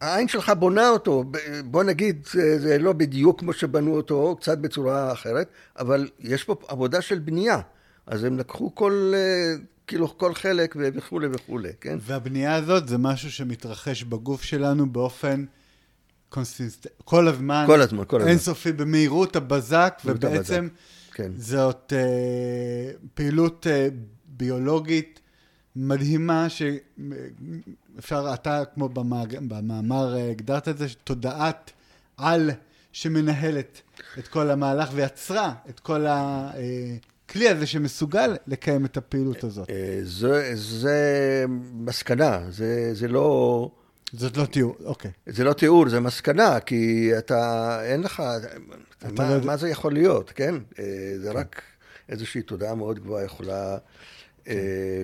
[0.00, 1.24] העין שלך בונה אותו,
[1.64, 6.54] בוא נגיד, זה, זה לא בדיוק כמו שבנו אותו, קצת בצורה אחרת, אבל יש פה
[6.68, 7.60] עבודה של בנייה.
[8.06, 9.54] אז הם לקחו כל, אה,
[9.86, 11.98] כאילו, כל חלק וכולי וכולי, כן?
[12.00, 15.44] והבנייה הזאת זה משהו שמתרחש בגוף שלנו באופן
[16.28, 16.86] קונסיסט...
[17.04, 17.64] כל הזמן.
[17.66, 18.30] כל הזמן, כל הזמן.
[18.30, 21.32] אינסופי במהירות הבזק, ובעצם הבזק, כן.
[21.36, 23.88] זאת אה, פעילות אה,
[24.26, 25.20] ביולוגית
[25.76, 29.38] מדהימה, שאפשר, אתה כמו במאג...
[29.48, 31.70] במאמר אה, הגדרת את זה, תודעת
[32.16, 32.50] על
[32.92, 33.82] שמנהלת
[34.18, 36.06] את כל המהלך ויצרה את כל
[37.32, 39.70] הכלי הזה שמסוגל לקיים את הפעילות הזאת.
[39.70, 43.70] אה, זה, זה מסקנה, זה, זה לא...
[44.12, 45.10] זאת לא תיאור, אוקיי.
[45.26, 48.22] זה לא תיאור, זה מסקנה, כי אתה, אין לך,
[49.12, 50.54] מה, לא מה זה יכול להיות, כן?
[50.78, 50.84] אה,
[51.18, 51.62] זה רק
[52.08, 53.76] איזושהי תודעה מאוד גבוהה יכולה
[54.48, 54.54] אה,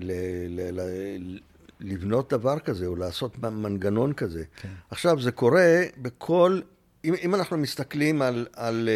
[0.01, 0.13] ל,
[0.49, 1.39] ל, ל,
[1.81, 4.45] לבנות דבר כזה, או לעשות מנגנון כזה.
[4.63, 4.69] כן.
[4.91, 6.61] עכשיו, זה קורה בכל,
[7.05, 8.89] אם, אם אנחנו מסתכלים על, על,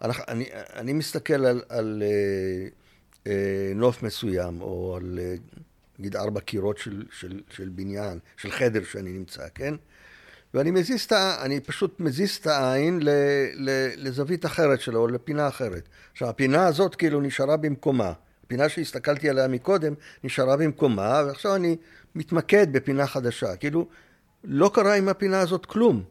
[0.00, 2.68] על אני, אני מסתכל על, על אה,
[3.26, 5.34] אה, נוף מסוים, או על, אה,
[5.98, 9.74] נגיד, ארבע קירות של, של, של בניין, של חדר שאני נמצא, כן?
[10.54, 11.36] ואני מזיז את ה...
[11.44, 13.08] אני פשוט מזיז את העין ל,
[13.54, 15.88] ל, לזווית אחרת שלו, לפינה אחרת.
[16.12, 18.12] עכשיו, הפינה הזאת כאילו נשארה במקומה.
[18.44, 21.76] הפינה שהסתכלתי עליה מקודם נשארה במקומה, ועכשיו אני
[22.14, 23.56] מתמקד בפינה חדשה.
[23.56, 23.88] כאילו,
[24.44, 26.02] לא קרה עם הפינה הזאת כלום.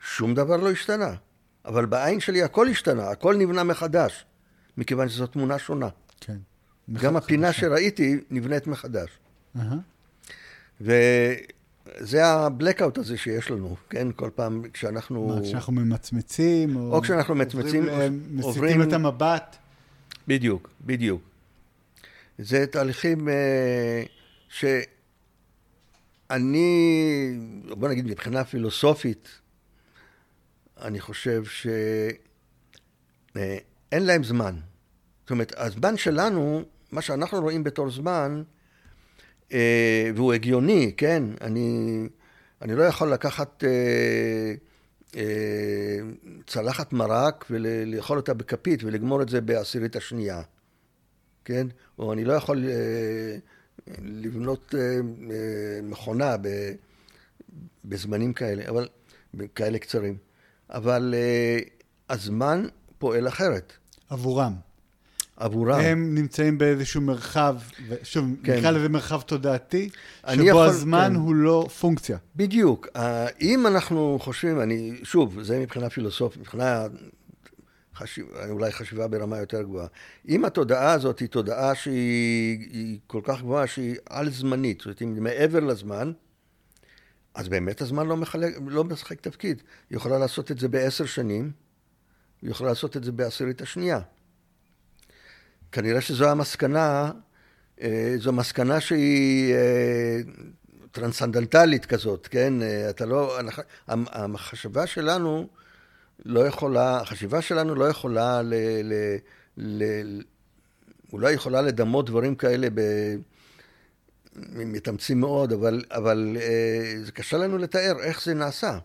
[0.00, 1.14] שום דבר לא השתנה.
[1.64, 4.24] אבל בעין שלי הכל השתנה, הכל נבנה מחדש,
[4.76, 5.88] מכיוון שזו תמונה שונה.
[6.20, 6.36] כן.
[6.92, 9.10] גם הפינה שראיתי נבנית מחדש.
[9.58, 9.76] אהה.
[10.80, 14.08] וזה הבלקאוט הזה שיש לנו, כן?
[14.16, 15.28] כל פעם כשאנחנו...
[15.28, 16.96] מה, כשאנחנו ממצמצים, או...
[16.96, 19.56] או כשאנחנו מצמצים, עוברים, מסיטים עוברים- את המבט.
[20.28, 21.22] בדיוק, בדיוק.
[22.38, 24.02] זה תהליכים אה,
[24.48, 24.98] שאני,
[27.68, 29.28] בוא נגיד מבחינה פילוסופית,
[30.82, 32.06] אני חושב שאין
[33.92, 34.56] להם זמן.
[35.22, 38.42] זאת אומרת, הזמן שלנו, מה שאנחנו רואים בתור זמן,
[39.52, 41.22] אה, והוא הגיוני, כן?
[41.40, 41.98] אני,
[42.62, 44.54] אני לא יכול לקחת אה,
[45.16, 45.98] אה,
[46.46, 50.42] צלחת מרק ולאכול אותה בכפית ולגמור את זה בעשירית השנייה,
[51.44, 51.66] כן?
[51.98, 53.36] או אני לא יכול אה,
[53.98, 56.36] לבנות אה, אה, מכונה
[57.84, 58.88] בזמנים כאלה, אבל,
[59.54, 60.16] כאלה קצרים.
[60.72, 61.58] אבל אה,
[62.10, 62.66] הזמן
[62.98, 63.72] פועל אחרת
[64.10, 64.52] עבורם.
[65.36, 65.80] עבורם.
[65.80, 67.56] הם נמצאים באיזשהו מרחב,
[67.88, 68.58] ושוב, כן.
[68.58, 69.88] נקרא לזה מרחב תודעתי,
[70.34, 71.14] שבו יכול- הזמן כן.
[71.14, 72.18] הוא לא פונקציה.
[72.36, 72.88] בדיוק.
[72.96, 76.86] אה, אם אנחנו חושבים, אני, שוב, זה מבחינה פילוסופית, מבחינה
[77.96, 79.86] חשיב, אולי חשיבה ברמה יותר גבוהה.
[80.28, 85.08] אם התודעה הזאת היא תודעה שהיא היא כל כך גבוהה שהיא על-זמנית, זאת אומרת, היא
[85.08, 86.12] מעבר לזמן,
[87.34, 89.62] אז באמת הזמן לא, מחלק, לא משחק תפקיד.
[89.90, 91.50] היא יכולה לעשות את זה בעשר שנים,
[92.42, 94.00] היא יכולה לעשות את זה בעשירית השנייה.
[95.72, 97.10] כנראה שזו המסקנה,
[97.82, 100.20] אה, זו מסקנה שהיא אה,
[100.92, 102.62] טרנסצנדנטלית כזאת, כן?
[102.62, 103.38] אה, אתה לא...
[103.88, 105.48] המחשבה שלנו
[106.24, 108.54] לא יכולה, החשיבה שלנו לא יכולה ל...
[108.84, 108.94] ל,
[109.56, 110.22] ל
[111.12, 112.80] אולי יכולה לדמות דברים כאלה ב...
[114.54, 118.78] מתאמצים מאוד, אבל, אבל אה, זה קשה לנו לתאר איך זה נעשה,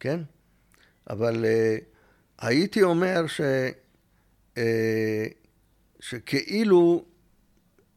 [0.00, 0.20] כן?
[1.10, 1.76] אבל אה,
[2.38, 3.40] הייתי אומר ש...
[4.58, 5.26] אה,
[6.00, 7.04] שכאילו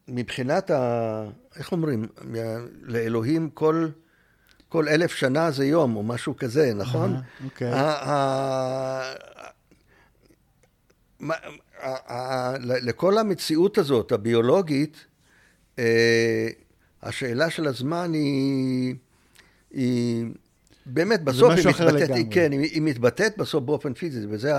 [0.08, 1.24] מבחינת ה...
[1.56, 2.06] איך אומרים?
[2.82, 3.88] לאלוהים כל,
[4.68, 7.16] כל אלף שנה זה יום, או משהו כזה, נכון?
[7.44, 7.72] אוקיי.
[12.60, 15.06] לכל המציאות הזאת, הביולוגית,
[15.78, 16.48] אה,
[17.06, 18.94] השאלה של הזמן היא...
[19.70, 20.26] היא
[20.86, 24.52] באמת, בסוף היא מתבטאת, היא, כן, היא, היא מתבטאת בסוף באופן פיזי, וזה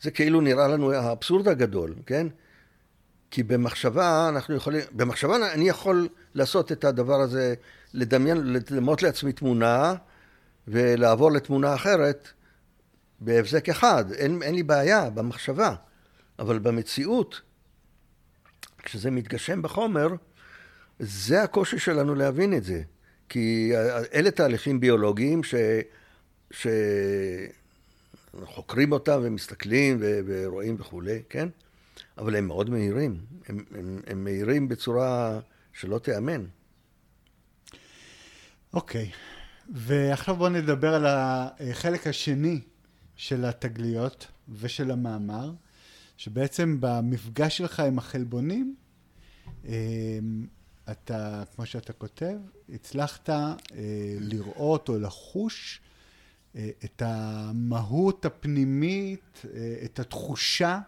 [0.00, 2.26] זה כאילו נראה לנו האבסורד הגדול, כן?
[3.30, 7.54] כי במחשבה אנחנו יכולים, במחשבה אני יכול לעשות את הדבר הזה,
[7.94, 9.94] לדמיין, לדמות לעצמי תמונה
[10.68, 12.28] ולעבור לתמונה אחרת
[13.20, 15.74] בהבזק אחד, אין, אין לי בעיה במחשבה,
[16.38, 17.40] אבל במציאות,
[18.82, 20.08] כשזה מתגשם בחומר,
[21.02, 22.82] זה הקושי שלנו להבין את זה.
[23.28, 23.72] כי
[24.14, 25.54] אלה תהליכים ביולוגיים ש...
[26.50, 26.66] ש...
[28.44, 30.20] חוקרים אותם ומסתכלים ו...
[30.26, 31.48] ורואים וכולי, כן?
[32.18, 33.20] אבל הם מאוד מהירים.
[33.48, 35.40] הם, הם, הם מהירים בצורה
[35.72, 36.44] שלא תיאמן.
[38.74, 39.14] אוקיי, okay.
[39.74, 42.60] ועכשיו בואו נדבר על החלק השני
[43.16, 45.52] של התגליות ושל המאמר,
[46.16, 48.74] שבעצם במפגש שלך עם החלבונים,
[49.64, 49.72] אמ,
[50.90, 52.36] אתה, כמו שאתה כותב,
[52.68, 53.46] הצלחת אה,
[54.20, 55.80] לראות או לחוש
[56.56, 60.78] אה, את המהות הפנימית, אה, את התחושה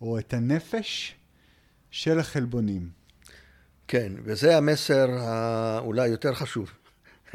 [0.00, 1.14] או את הנפש
[1.90, 2.88] של החלבונים.
[3.88, 6.70] כן, וזה המסר האולי יותר חשוב,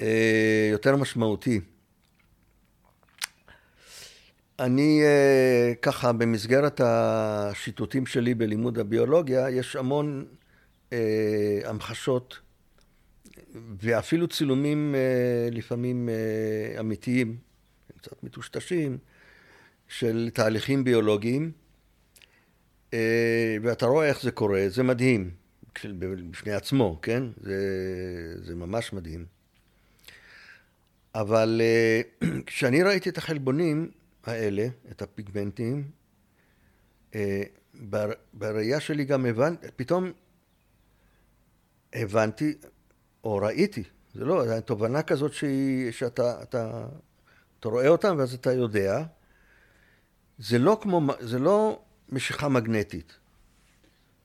[0.00, 1.60] אה, יותר משמעותי.
[4.58, 10.24] אני אה, ככה, במסגרת השיטוטים שלי בלימוד הביולוגיה, יש המון
[10.94, 12.40] אה, המחשות
[13.80, 17.36] ואפילו צילומים אה, לפעמים אה, אמיתיים,
[17.96, 18.98] קצת מטושטשים,
[19.88, 21.52] של תהליכים ביולוגיים,
[22.94, 25.30] אה, ואתה רואה איך זה קורה, זה מדהים,
[25.84, 27.22] בפני עצמו, כן?
[27.40, 27.56] זה,
[28.42, 29.26] זה ממש מדהים.
[31.14, 32.00] אבל אה,
[32.46, 33.90] כשאני ראיתי את החלבונים
[34.24, 35.90] האלה, את הפיגמנטים,
[37.14, 37.42] אה,
[38.34, 40.12] בראייה שלי גם הבנתי, פתאום
[41.94, 42.54] הבנתי,
[43.24, 43.82] או ראיתי,
[44.14, 46.86] זה לא, זו תובנה כזאת שהיא, שאתה אתה,
[47.60, 49.04] אתה רואה אותם ואז אתה יודע,
[50.38, 53.18] זה לא כמו, זה לא משיכה מגנטית.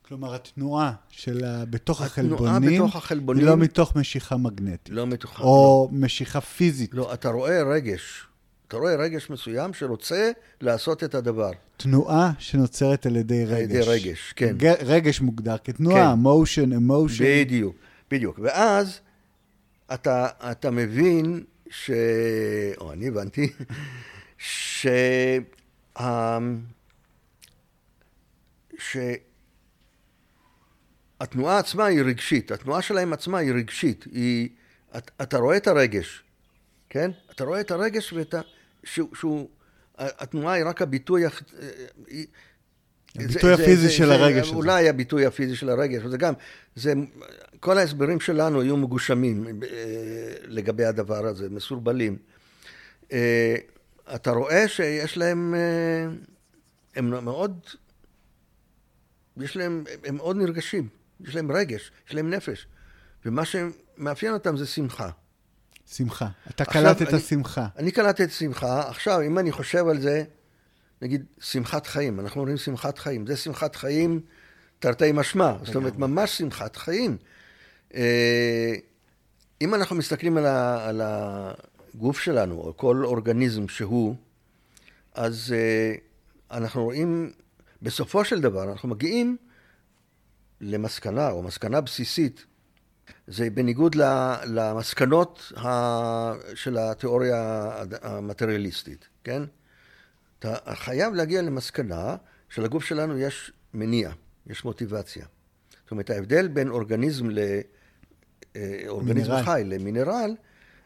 [0.02, 1.64] כלומר, התנועה של ה...
[1.64, 4.94] בתוך החלבונים, בתוך החלבונים, היא לא מתוך משיכה מגנטית.
[4.94, 5.40] לא מתוך...
[5.40, 5.98] או לא.
[5.98, 6.94] משיכה פיזית.
[6.94, 8.26] לא, אתה רואה רגש.
[8.70, 10.30] אתה רואה רגש מסוים שרוצה
[10.60, 11.50] לעשות את הדבר.
[11.76, 13.52] תנועה שנוצרת על ידי רגש.
[13.52, 14.56] על ידי רגש, כן.
[14.80, 16.22] רגש מוגדר כתנועה, כן.
[16.26, 17.22] motion, emotion.
[17.22, 17.76] בדיוק,
[18.10, 18.38] בדיוק.
[18.42, 19.00] ואז
[19.94, 21.90] אתה, אתה מבין ש...
[22.78, 23.52] או אני הבנתי,
[24.38, 24.86] ש...
[31.18, 34.48] שהתנועה עצמה היא רגשית, התנועה שלהם עצמה היא רגשית, היא,
[34.96, 36.22] אתה, אתה רואה את הרגש,
[36.90, 37.10] כן?
[37.30, 38.40] אתה רואה את הרגש ואת ה...
[38.84, 39.48] שהוא, שהוא
[39.98, 41.22] התנועה היא רק הביטוי,
[42.06, 42.26] היא,
[43.16, 44.56] הביטוי זה, הפיזי זה, של זה, הרגש הזה.
[44.56, 46.34] אולי הביטוי הפיזי של הרגש, וזה גם,
[46.74, 46.92] זה,
[47.60, 52.16] כל ההסברים שלנו היו מגושמים אה, לגבי הדבר הזה, מסורבלים.
[53.12, 53.56] אה,
[54.14, 56.12] אתה רואה שיש להם, אה,
[56.96, 57.60] הם מאוד,
[59.36, 60.88] יש להם, הם מאוד נרגשים,
[61.20, 62.66] יש להם רגש, יש להם נפש,
[63.26, 65.10] ומה שמאפיין אותם זה שמחה.
[65.96, 66.28] שמחה.
[66.50, 67.66] אתה קלט את השמחה.
[67.78, 68.88] אני קלט את השמחה.
[68.88, 70.24] עכשיו, אם אני חושב על זה,
[71.02, 72.20] נגיד, שמחת חיים.
[72.20, 73.26] אנחנו אומרים שמחת חיים.
[73.26, 74.20] זה שמחת חיים
[74.78, 75.56] תרתי משמע.
[75.64, 77.16] זאת אומרת, ממש שמחת חיים.
[77.94, 78.74] אה,
[79.60, 84.14] אם אנחנו מסתכלים על, ה, על הגוף שלנו, או כל אורגניזם שהוא,
[85.14, 85.94] אז אה,
[86.58, 87.32] אנחנו רואים,
[87.82, 89.36] בסופו של דבר, אנחנו מגיעים
[90.60, 92.44] למסקנה, או מסקנה בסיסית,
[93.26, 93.96] זה בניגוד
[94.46, 95.52] למסקנות
[96.54, 99.42] של התיאוריה המטריאליסטית, כן?
[100.38, 102.16] אתה חייב להגיע למסקנה
[102.48, 104.10] שלגוף שלנו יש מניע,
[104.46, 105.26] יש מוטיבציה.
[105.82, 107.28] זאת אומרת, ההבדל בין אורגניזם
[108.56, 110.34] לאורגניזם אה, חי למינרל,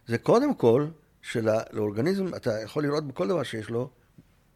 [0.07, 0.87] זה קודם כל
[1.23, 3.91] שלאורגניזם, אתה יכול לראות בכל דבר שיש לו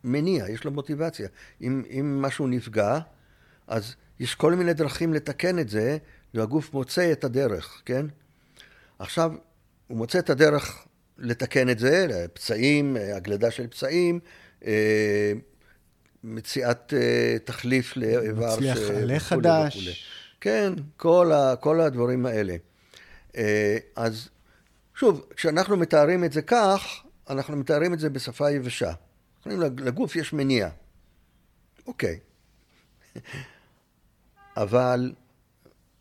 [0.05, 1.29] מניע, יש לו מוטיבציה.
[1.61, 2.99] אם, אם משהו נפגע,
[3.67, 5.99] אז יש כל מיני דרכים לתקן את זה,
[6.35, 8.07] והגוף מוצא את הדרך, כן?
[8.99, 9.33] עכשיו,
[9.87, 10.87] הוא מוצא את הדרך
[11.19, 14.21] לתקן את זה, פצעים, הגלדה של פצעים,
[14.67, 15.33] אה,
[16.25, 18.55] מציאת אה, תחליף לאיבר.
[18.55, 19.77] מצליח עלה חדש.
[19.77, 19.95] וכולי.
[20.41, 22.57] כן, כל, ה, כל הדברים האלה.
[23.37, 24.29] אה, אז
[24.95, 28.93] שוב, כשאנחנו מתארים את זה כך, אנחנו מתארים את זה בשפה יבשה.
[29.47, 30.69] לגוף יש מניע.
[31.87, 32.19] אוקיי.
[34.57, 35.13] אבל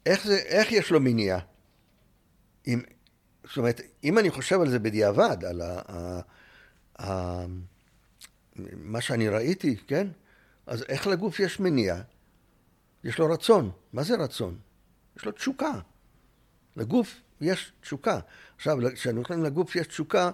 [0.07, 1.39] איך, זה, איך יש לו מניע?
[2.67, 2.81] אם,
[3.47, 6.19] זאת אומרת, אם אני חושב על זה בדיעבד, על ה, ה,
[6.99, 7.45] ה,
[8.73, 10.07] מה שאני ראיתי, כן?
[10.67, 12.01] אז איך לגוף יש מניע?
[13.03, 13.71] יש לו רצון.
[13.93, 14.57] מה זה רצון?
[15.17, 15.71] יש לו תשוקה.
[16.75, 18.19] לגוף יש תשוקה.
[18.55, 20.31] עכשיו, כשאני אומר לגוף יש תשוקה,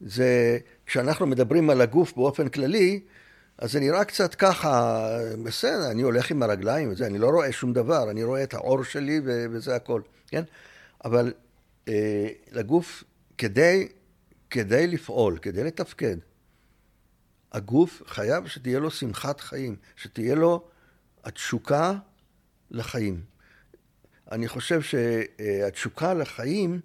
[0.00, 3.00] זה, כשאנחנו מדברים על הגוף באופן כללי,
[3.60, 5.06] אז זה נראה קצת ככה,
[5.44, 8.84] בסדר, אני הולך עם הרגליים וזה, אני לא רואה שום דבר, אני רואה את העור
[8.84, 10.42] שלי וזה הכל, כן?
[11.04, 11.32] אבל
[11.88, 13.04] אה, לגוף,
[13.38, 13.88] כדי,
[14.50, 16.16] כדי לפעול, כדי לתפקד,
[17.52, 20.68] הגוף חייב שתהיה לו שמחת חיים, שתהיה לו
[21.24, 21.94] התשוקה
[22.70, 23.20] לחיים.
[24.32, 26.80] אני חושב שהתשוקה לחיים,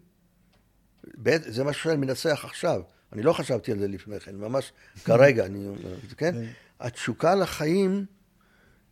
[1.35, 2.81] זה מה שאני מנסח עכשיו.
[3.13, 4.71] אני לא חשבתי על זה לפני כן, ממש
[5.05, 6.35] כרגע, אני אומר זה, כן?
[6.79, 8.05] התשוקה לחיים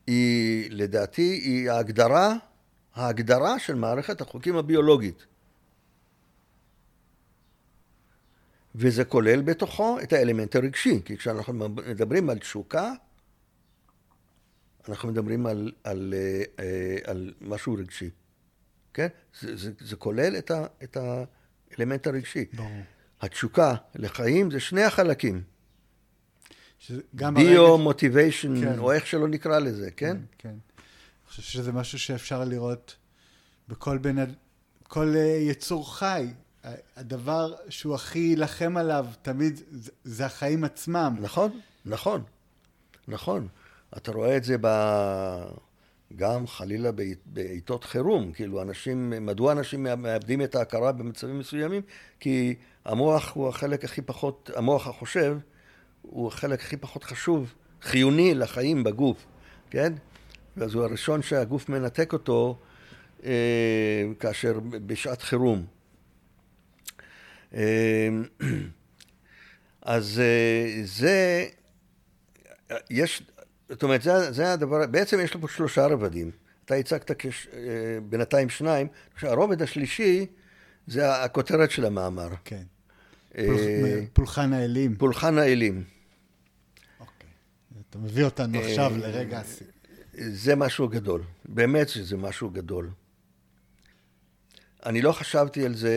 [0.08, 2.34] היא, לדעתי, היא ההגדרה,
[2.96, 5.26] ההגדרה של מערכת החוקים הביולוגית.
[8.76, 12.92] וזה כולל בתוכו את האלמנט הרגשי, כי כשאנחנו מדברים על תשוקה,
[14.90, 16.14] אנחנו מדברים על, על, על,
[16.60, 18.10] אה, על משהו רגשי,
[18.94, 19.08] כן?
[19.40, 20.98] זה, זה, זה כולל את, ה, את
[21.78, 22.46] האלמנט הרגשי.
[22.54, 22.82] ברור.
[23.22, 25.44] התשוקה לחיים זה שני החלקים.
[27.14, 28.80] ביו, מוטיביישן, כן.
[28.80, 30.08] או איך שלא נקרא לזה, כן?
[30.08, 30.50] כן, כן.
[30.50, 32.96] אני חושב שזה משהו שאפשר לראות
[33.68, 34.16] בכל בן...
[34.84, 36.28] כל אה, יצור חי.
[36.96, 39.62] הדבר שהוא הכי יילחם עליו תמיד
[40.04, 41.16] זה החיים עצמם.
[41.20, 42.24] נכון, נכון,
[43.08, 43.48] נכון.
[43.98, 44.68] אתה רואה את זה ב...
[46.16, 46.90] גם חלילה
[47.26, 51.82] בעיתות חירום, כאילו אנשים, מדוע אנשים מאבדים את ההכרה במצבים מסוימים?
[52.20, 52.56] כי
[52.86, 55.38] המוח הוא החלק הכי פחות, המוח החושב
[56.04, 59.26] הוא החלק הכי פחות חשוב, חיוני לחיים בגוף,
[59.70, 59.94] כן?
[60.58, 62.58] אז הוא הראשון שהגוף מנתק אותו
[63.26, 65.66] אה, כאשר בשעת חירום.
[67.54, 68.10] אה,
[69.82, 71.46] אז אה, זה,
[72.90, 73.24] יש,
[73.70, 76.32] זאת אומרת, זה, זה הדבר, בעצם יש לו פה שלושה רבדים.
[76.66, 77.60] אתה הצגת כש, אה,
[78.10, 78.88] בינתיים שניים,
[79.22, 80.26] הרובד השלישי
[80.88, 82.30] זה הכותרת של המאמר.
[82.46, 82.64] כן.
[83.38, 84.96] אה, פולחן האלים.
[84.96, 85.84] פולחן האלים.
[87.94, 89.70] אתה מביא אותנו עכשיו לרגע הסיום.
[90.14, 91.22] זה משהו גדול.
[91.46, 92.90] באמת שזה משהו גדול.
[94.86, 95.94] אני לא חשבתי על זה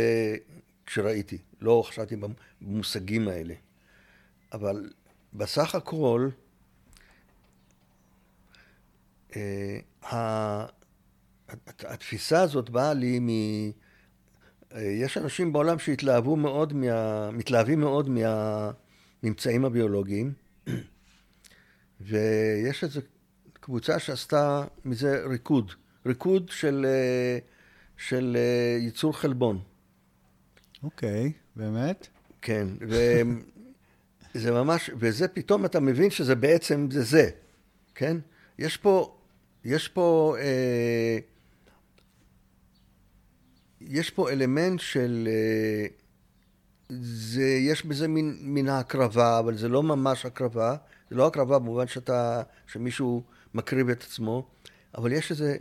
[0.87, 2.17] כשראיתי, לא חשבתי
[2.61, 3.55] במושגים האלה.
[4.53, 4.91] אבל
[5.33, 6.29] בסך הכל,
[9.37, 10.67] אה,
[11.81, 13.29] התפיסה הזאת באה לי מ...
[13.29, 17.31] אה, יש אנשים בעולם שהתלהבו מאוד, מה...
[17.31, 20.33] מתלהבים מאוד מהממצאים הביולוגיים,
[22.01, 23.01] ויש איזו
[23.53, 25.73] קבוצה שעשתה מזה ריקוד,
[26.07, 27.39] ריקוד של, אה,
[27.97, 28.37] של
[28.79, 29.61] ייצור חלבון.
[30.83, 32.07] אוקיי, okay, באמת?
[32.43, 37.31] כן, וזה ממש, וזה פתאום אתה מבין שזה בעצם, זה זה,
[37.95, 38.17] כן?
[38.59, 39.17] יש פה
[39.67, 41.19] יש פה, אה,
[43.81, 45.87] יש פה אלמנט של, אה,
[47.01, 50.77] זה, יש בזה מין, מין ההקרבה, אבל זה לא ממש הקרבה,
[51.11, 53.23] זה לא הקרבה במובן שאתה, שמישהו
[53.55, 54.49] מקריב את עצמו,
[54.95, 55.57] אבל יש איזה,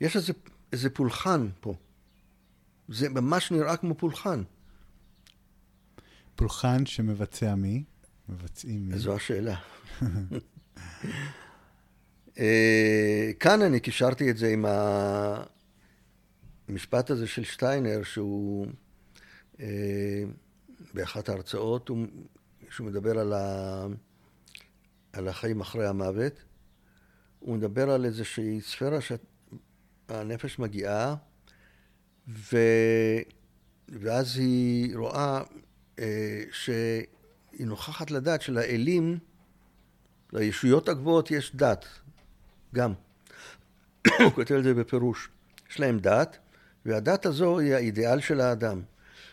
[0.00, 0.32] יש איזה,
[0.72, 1.74] איזה פולחן פה.
[2.88, 4.42] זה ממש נראה כמו פולחן.
[6.36, 7.84] פולחן שמבצע מי?
[8.28, 8.98] מבצעים מי?
[8.98, 9.56] זו השאלה.
[12.38, 14.64] אה, כאן אני קישרתי את זה עם
[16.68, 18.66] המשפט הזה של שטיינר, שהוא
[19.60, 20.24] אה,
[20.94, 21.90] באחת ההרצאות,
[22.70, 23.86] שהוא מדבר על, ה...
[25.12, 26.32] על החיים אחרי המוות,
[27.38, 31.14] הוא מדבר על איזושהי ספירה שהנפש מגיעה,
[32.28, 32.56] ו...
[33.88, 35.42] ואז היא רואה
[35.98, 39.18] אה, שהיא נוכחת לדעת שלאלים,
[40.32, 41.86] לישויות הגבוהות יש דת.
[42.74, 42.92] גם.
[44.24, 45.28] הוא כותב את זה בפירוש.
[45.70, 46.38] יש להם דת,
[46.86, 48.82] והדת הזו היא האידיאל של האדם.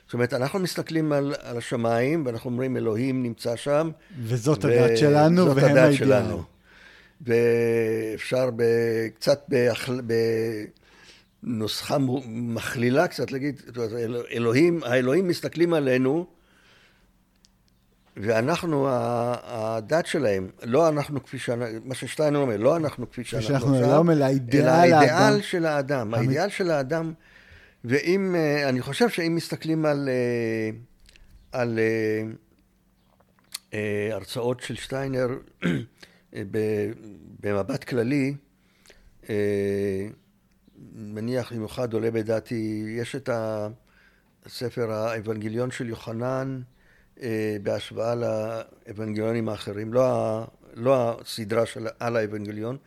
[0.09, 3.89] זאת אומרת, אנחנו מסתכלים על, על השמיים, ואנחנו אומרים, אלוהים נמצא שם.
[4.23, 4.67] וזאת ו...
[4.67, 5.77] הדת שלנו, והם האידיאל.
[5.77, 6.43] הדת שלנו.
[7.21, 8.49] ואפשר
[9.15, 9.49] קצת
[11.43, 11.97] בנוסחה
[12.27, 13.61] מכלילה קצת להגיד,
[14.31, 16.27] אלוהים, האלוהים מסתכלים עלינו
[18.17, 24.11] ואנחנו, הדת שלהם, לא אנחנו כפי שאנחנו, מה ששטיינר אומר, לא אנחנו כפי שאנחנו עכשיו,
[24.11, 25.41] אלא האידיאל האידיאל.
[25.41, 26.13] של האדם.
[26.13, 27.13] האידיאל של האדם,
[27.83, 30.69] ואם, אה, אני חושב שאם מסתכלים על, אה,
[31.51, 31.79] על
[33.73, 35.27] אה, הרצאות של שטיינר
[37.39, 38.35] במבט כללי,
[40.93, 43.29] מניח במיוחד עולה בדעתי, יש את
[44.45, 46.61] הספר האבנגליון של יוחנן
[47.21, 52.77] אה, בהשוואה לאבנגליונים האחרים, לא, לא הסדרה של על האבנגליון.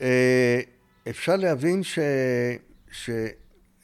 [0.00, 0.60] אה,
[1.08, 1.98] אפשר להבין ש,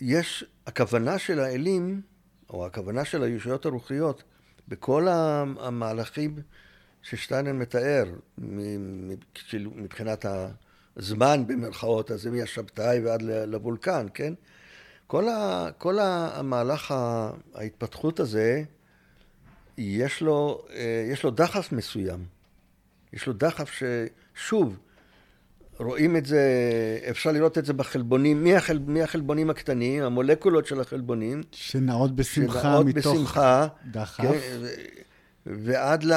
[0.01, 2.03] שיש, הכוונה של האלים,
[2.51, 4.23] או הכוונה של הישויות הרוחיות,
[4.69, 6.37] בכל המהלכים
[7.03, 8.05] ששטיינר מתאר,
[9.35, 10.27] כאילו, מבחינת
[10.97, 14.35] הזמן במרכאות, אז מהשבתאי ועד ל- לבולקן, כן?
[15.07, 16.95] כל, ה, כל המהלך
[17.55, 18.63] ההתפתחות הזה,
[19.79, 22.25] יש לו, אה, יש לו דחף מסוים.
[23.13, 24.79] יש לו דחף ששוב,
[25.81, 26.41] רואים את זה,
[27.11, 33.15] אפשר לראות את זה בחלבונים, מהחל, מהחלבונים הקטנים, המולקולות של החלבונים, שנעות בשמחה שנעות מתוך
[33.17, 34.23] בשמחה, דחף.
[34.23, 34.69] כן, ו-
[35.47, 36.13] ועד ל,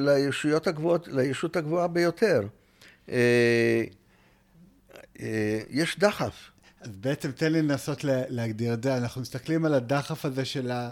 [0.00, 2.40] לישויות הגבוהות, לישות הגבוהה ביותר.
[3.10, 3.84] אה,
[5.20, 6.50] אה, יש דחף.
[6.80, 8.96] אז בעצם תן לי לנסות לה- להגדיר את זה.
[8.96, 10.88] אנחנו מסתכלים על הדחף הזה של אה,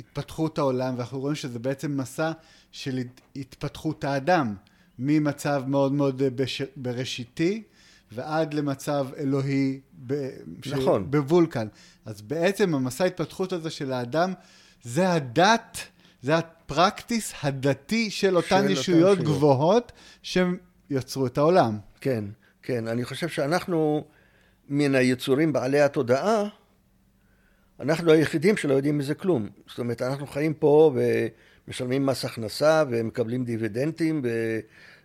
[0.00, 2.32] התפתחות העולם, ואנחנו רואים שזה בעצם מסע
[2.72, 4.54] של הת- התפתחות האדם,
[4.98, 6.62] ממצב מאוד מאוד אה, בש...
[6.76, 7.62] בראשיתי,
[8.12, 10.28] ועד למצב אלוהי ב...
[10.64, 11.10] ש- נכון.
[11.10, 11.66] בוולקן.
[12.04, 14.32] אז בעצם המסע ההתפתחות הזה של האדם,
[14.82, 15.78] זה הדת,
[16.22, 19.18] זה הפרקטיס הדתי של אותן אותן ישויות ישויות.
[19.18, 19.92] גבוהות
[20.22, 21.78] שיצרו את העולם.
[22.00, 22.24] כן,
[22.62, 22.86] כן.
[22.86, 24.04] אני חושב שאנחנו,
[24.68, 26.44] מן היצורים בעלי התודעה,
[27.80, 29.48] אנחנו היחידים שלא יודעים מזה כלום.
[29.68, 30.92] זאת אומרת, אנחנו חיים פה
[31.68, 34.20] ומשלמים מס הכנסה ומקבלים דיבידנדים.
[34.24, 34.58] ו...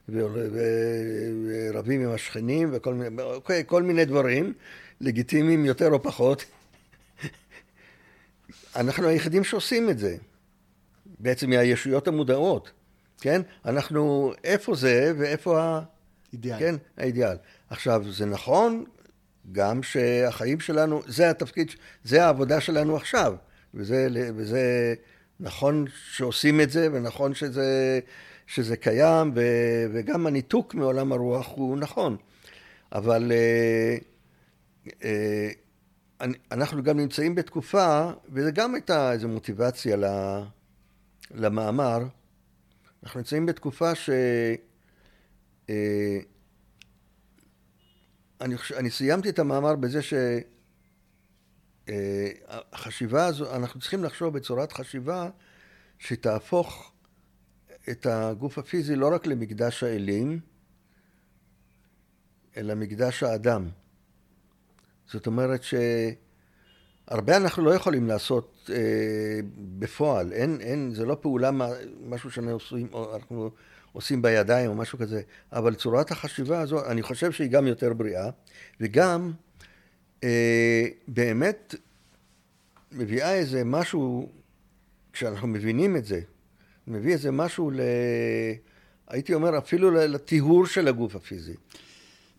[0.10, 4.54] ורבים עם השכנים וכל מיני, אוקיי, כל מיני דברים,
[5.02, 6.46] לגיטימיים יותר או פחות.
[8.76, 10.16] אנחנו היחידים שעושים את זה.
[11.20, 12.72] בעצם מהישויות המודעות,
[13.22, 13.42] כן?
[13.66, 15.82] אנחנו, איפה זה ואיפה ה...
[16.34, 16.60] אידיאל.
[16.60, 17.38] כן, האידיאל.
[17.70, 18.86] עכשיו, זה נכון
[19.52, 21.72] גם שהחיים שלנו, זה התפקיד,
[22.04, 23.36] זה העבודה שלנו עכשיו,
[23.74, 24.94] וזה, וזה
[25.44, 28.00] נכון שעושים את זה, ונכון שזה,
[28.48, 29.42] שזה קיים, ו,
[29.94, 32.18] וגם הניתוק מעולם הרוח הוא נכון.
[32.92, 33.98] אבל אה,
[35.04, 35.50] אה,
[36.52, 39.98] אנחנו גם נמצאים בתקופה, וזה גם הייתה איזו מוטיבציה
[41.32, 42.00] למאמר,
[43.04, 44.10] אנחנו נמצאים בתקופה ש...
[45.70, 46.18] אה,
[48.42, 50.00] אני, אני סיימתי את המאמר בזה
[51.88, 55.30] שהחשיבה הזו, אנחנו צריכים לחשוב בצורת חשיבה
[56.00, 56.92] שתהפוך
[57.90, 60.40] את הגוף הפיזי לא רק למקדש האלים,
[62.58, 63.70] אלא מקדש האדם.
[65.08, 69.40] זאת אומרת שהרבה אנחנו לא יכולים לעשות אה,
[69.80, 71.50] בפועל, אין, אין, זה לא פעולה,
[72.06, 73.50] משהו שאנחנו
[73.92, 75.22] עושים, בידיים או משהו כזה,
[75.52, 78.30] אבל צורת החשיבה הזו, אני חושב שהיא גם יותר בריאה,
[78.80, 79.43] וגם אה,
[81.08, 81.76] באמת
[82.92, 84.30] מביאה איזה משהו,
[85.14, 86.22] כשאנחנו מבינים את זה,
[86.88, 87.80] מביא איזה משהו ל...
[89.08, 91.54] הייתי אומר אפילו לטיהור של הגוף הפיזי.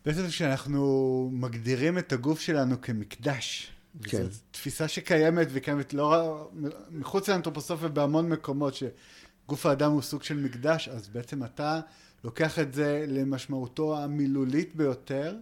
[0.06, 3.72] בעצם כשאנחנו מגדירים את הגוף שלנו כמקדש,
[4.02, 4.22] כן.
[4.22, 6.50] זו תפיסה שקיימת וקיימת לא
[6.90, 11.80] מחוץ לאנתרופוסופיה בהמון מקומות, שגוף האדם הוא סוג של מקדש, אז בעצם אתה
[12.24, 15.36] לוקח את זה למשמעותו המילולית ביותר,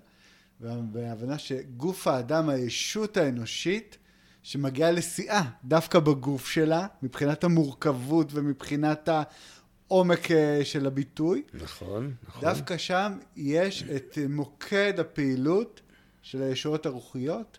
[0.92, 3.98] וההבנה שגוף האדם, הישות האנושית,
[4.42, 9.08] שמגיעה לשיאה דווקא בגוף שלה, מבחינת המורכבות ומבחינת
[9.88, 12.42] העומק אה, של הביטוי, נכון, נכון.
[12.42, 15.80] דווקא שם יש את מוקד הפעילות
[16.22, 17.58] של הישויות הרוחיות,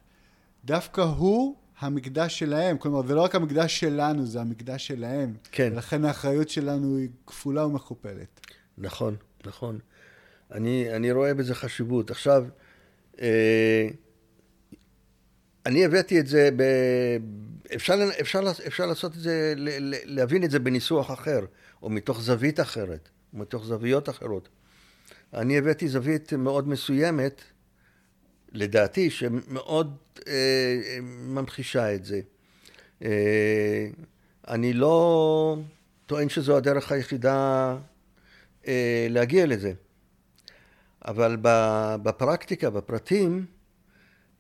[0.66, 2.78] דווקא הוא המקדש שלהם.
[2.78, 5.34] כלומר, זה לא רק המקדש שלנו, זה המקדש שלהם.
[5.52, 5.70] כן.
[5.74, 8.40] ולכן האחריות שלנו היא כפולה ומכופלת.
[8.78, 9.80] נכון, נכון.
[10.52, 12.12] אני, אני רואה בזה חשיבות.
[12.12, 12.46] עכשיו,
[15.66, 16.64] אני הבאתי את זה, ב...
[17.76, 19.54] אפשר, אפשר, אפשר לעשות את זה,
[20.06, 21.46] להבין את זה בניסוח אחר,
[21.84, 24.50] או מתוך זווית אחרת, או מתוך זוויות אחרות.
[25.34, 27.42] אני הבאתי זווית מאוד מסוימת,
[28.52, 29.98] לדעתי, שמאוד
[30.28, 32.22] אה, ממחישה את זה.
[33.04, 33.88] אה,
[34.48, 35.58] אני לא
[36.06, 37.78] טוען שזו הדרך היחידה
[38.68, 39.74] אה, להגיע לזה.
[41.06, 41.38] אבל
[42.04, 43.46] בפרקטיקה, בפרטים,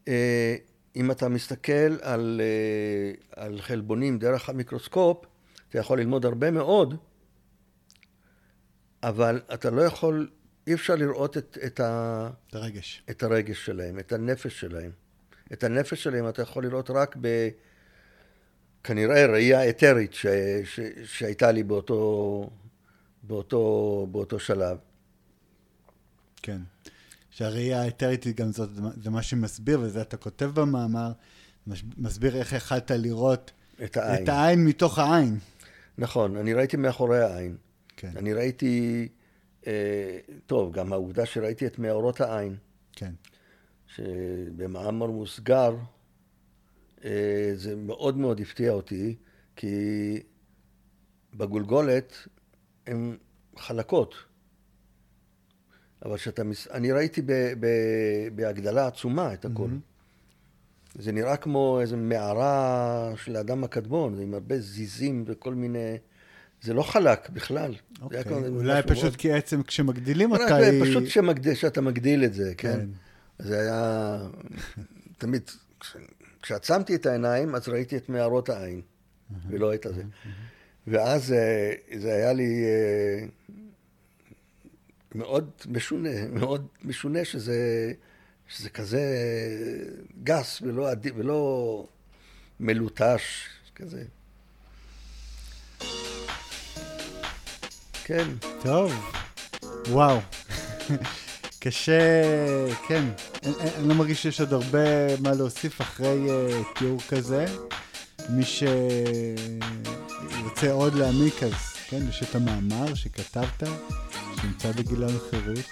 [0.07, 0.55] אה,
[0.95, 5.26] אם אתה מסתכל על, אה, על חלבונים דרך המיקרוסקופ,
[5.70, 6.95] אתה יכול ללמוד הרבה מאוד,
[9.03, 10.30] אבל אתה לא יכול,
[10.68, 13.03] אי אפשר לראות את, את, ה, את הרגש.
[13.09, 14.91] את הרגש שלהם, את הנפש שלהם.
[15.53, 17.49] את הנפש שלהם אתה יכול לראות רק ב...
[18.84, 20.26] כנראה ראייה אתרית ש,
[20.64, 22.49] ש, שהייתה לי באותו,
[23.24, 24.78] באותו, באותו שלב.
[26.43, 26.61] כן.
[27.29, 28.69] שהראייה האתרית היא גם זאת,
[29.03, 31.11] זה מה שמסביר, וזה אתה כותב במאמר,
[31.97, 33.51] מסביר איך יכלת לראות
[33.83, 34.23] את העין.
[34.23, 35.37] את העין מתוך העין.
[35.97, 37.57] נכון, אני ראיתי מאחורי העין.
[37.97, 39.07] כן, אני ראיתי,
[39.67, 42.55] אה, טוב, גם העובדה שראיתי את מאורות העין,
[42.91, 43.13] כן,
[43.87, 45.75] שבמאמר מוסגר,
[47.05, 49.15] אה, זה מאוד מאוד הפתיע אותי,
[49.55, 50.19] כי
[51.33, 52.13] בגולגולת
[52.87, 53.17] הן
[53.57, 54.15] חלקות.
[56.06, 56.68] אבל שאתה, מס...
[56.72, 57.32] אני ראיתי ב...
[57.60, 57.68] ב...
[58.36, 59.68] בהגדלה עצומה את הכל.
[60.95, 65.97] זה נראה כמו איזו מערה של האדם הקדמון, עם הרבה זיזים וכל מיני...
[66.62, 67.72] זה לא חלק בכלל.
[67.72, 68.24] היה אוקיי.
[68.24, 70.82] כמו אולי פשוט מאוד- כי עצם כשמגדילים אותה היא...
[70.84, 71.54] פשוט שמגד...
[71.54, 72.72] שאתה מגדיל את זה, כן?
[72.80, 72.86] כן.
[73.39, 74.18] זה היה...
[75.18, 75.41] תמיד,
[75.80, 75.95] כש-
[76.41, 78.82] כשעצמתי את העיניים, אז ראיתי את מערות העין,
[79.49, 80.04] ולא את הזה.
[80.88, 83.26] ואז אה, זה היה לי אה,
[85.16, 87.91] מאוד משונה, מאוד משונה שזה,
[88.47, 89.01] שזה כזה
[90.24, 91.88] גס ולא, עדי, ולא
[92.59, 93.22] מלוטש,
[93.76, 94.03] כזה.
[98.03, 98.28] כן.
[98.64, 98.93] טוב,
[99.89, 100.20] וואו.
[101.59, 102.24] קשה,
[102.88, 103.03] כן.
[103.43, 106.32] אין- אני לא מרגיש שיש עוד הרבה מה להוסיף אחרי uh,
[106.80, 107.45] תיאור כזה.
[108.30, 108.72] מי שירצה
[110.72, 111.53] עוד להעמיק, אז
[111.89, 113.64] כן, יש את המאמר שכתבת,
[114.43, 115.65] שנמצא בגיליון חירות.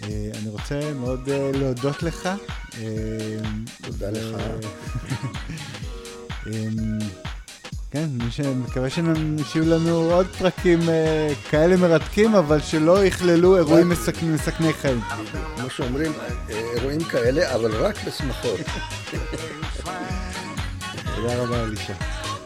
[0.00, 0.04] Uh,
[0.42, 2.28] אני רוצה מאוד uh, להודות לך.
[2.70, 2.76] Uh,
[3.82, 4.36] תודה לך.
[7.90, 8.68] כן, שנ-
[9.52, 15.00] שיהיו לנו עוד פרקים אה, כאלה מרתקים, אבל שלא יכללו אירועים מסכ- מסכני חיים.
[15.56, 16.12] כמו שאומרים,
[16.50, 18.60] אה, אירועים כאלה, אבל רק בשמחות.
[21.16, 21.92] תודה רבה, אלישע.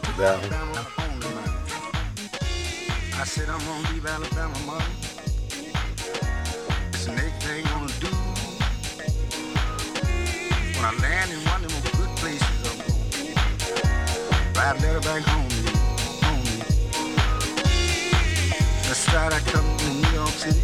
[0.01, 0.37] תודה.
[3.21, 5.02] I said I'm gonna leave Alabama, mom.
[10.83, 12.91] When I land in one of them good places, I'm gonna
[14.53, 15.49] ride letter back home
[16.23, 16.43] home
[18.83, 20.59] to start I come to New York City.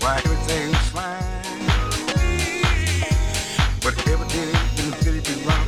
[0.00, 1.64] Why everything's fine.
[3.80, 4.52] But every day
[4.82, 5.61] in the village is wrong.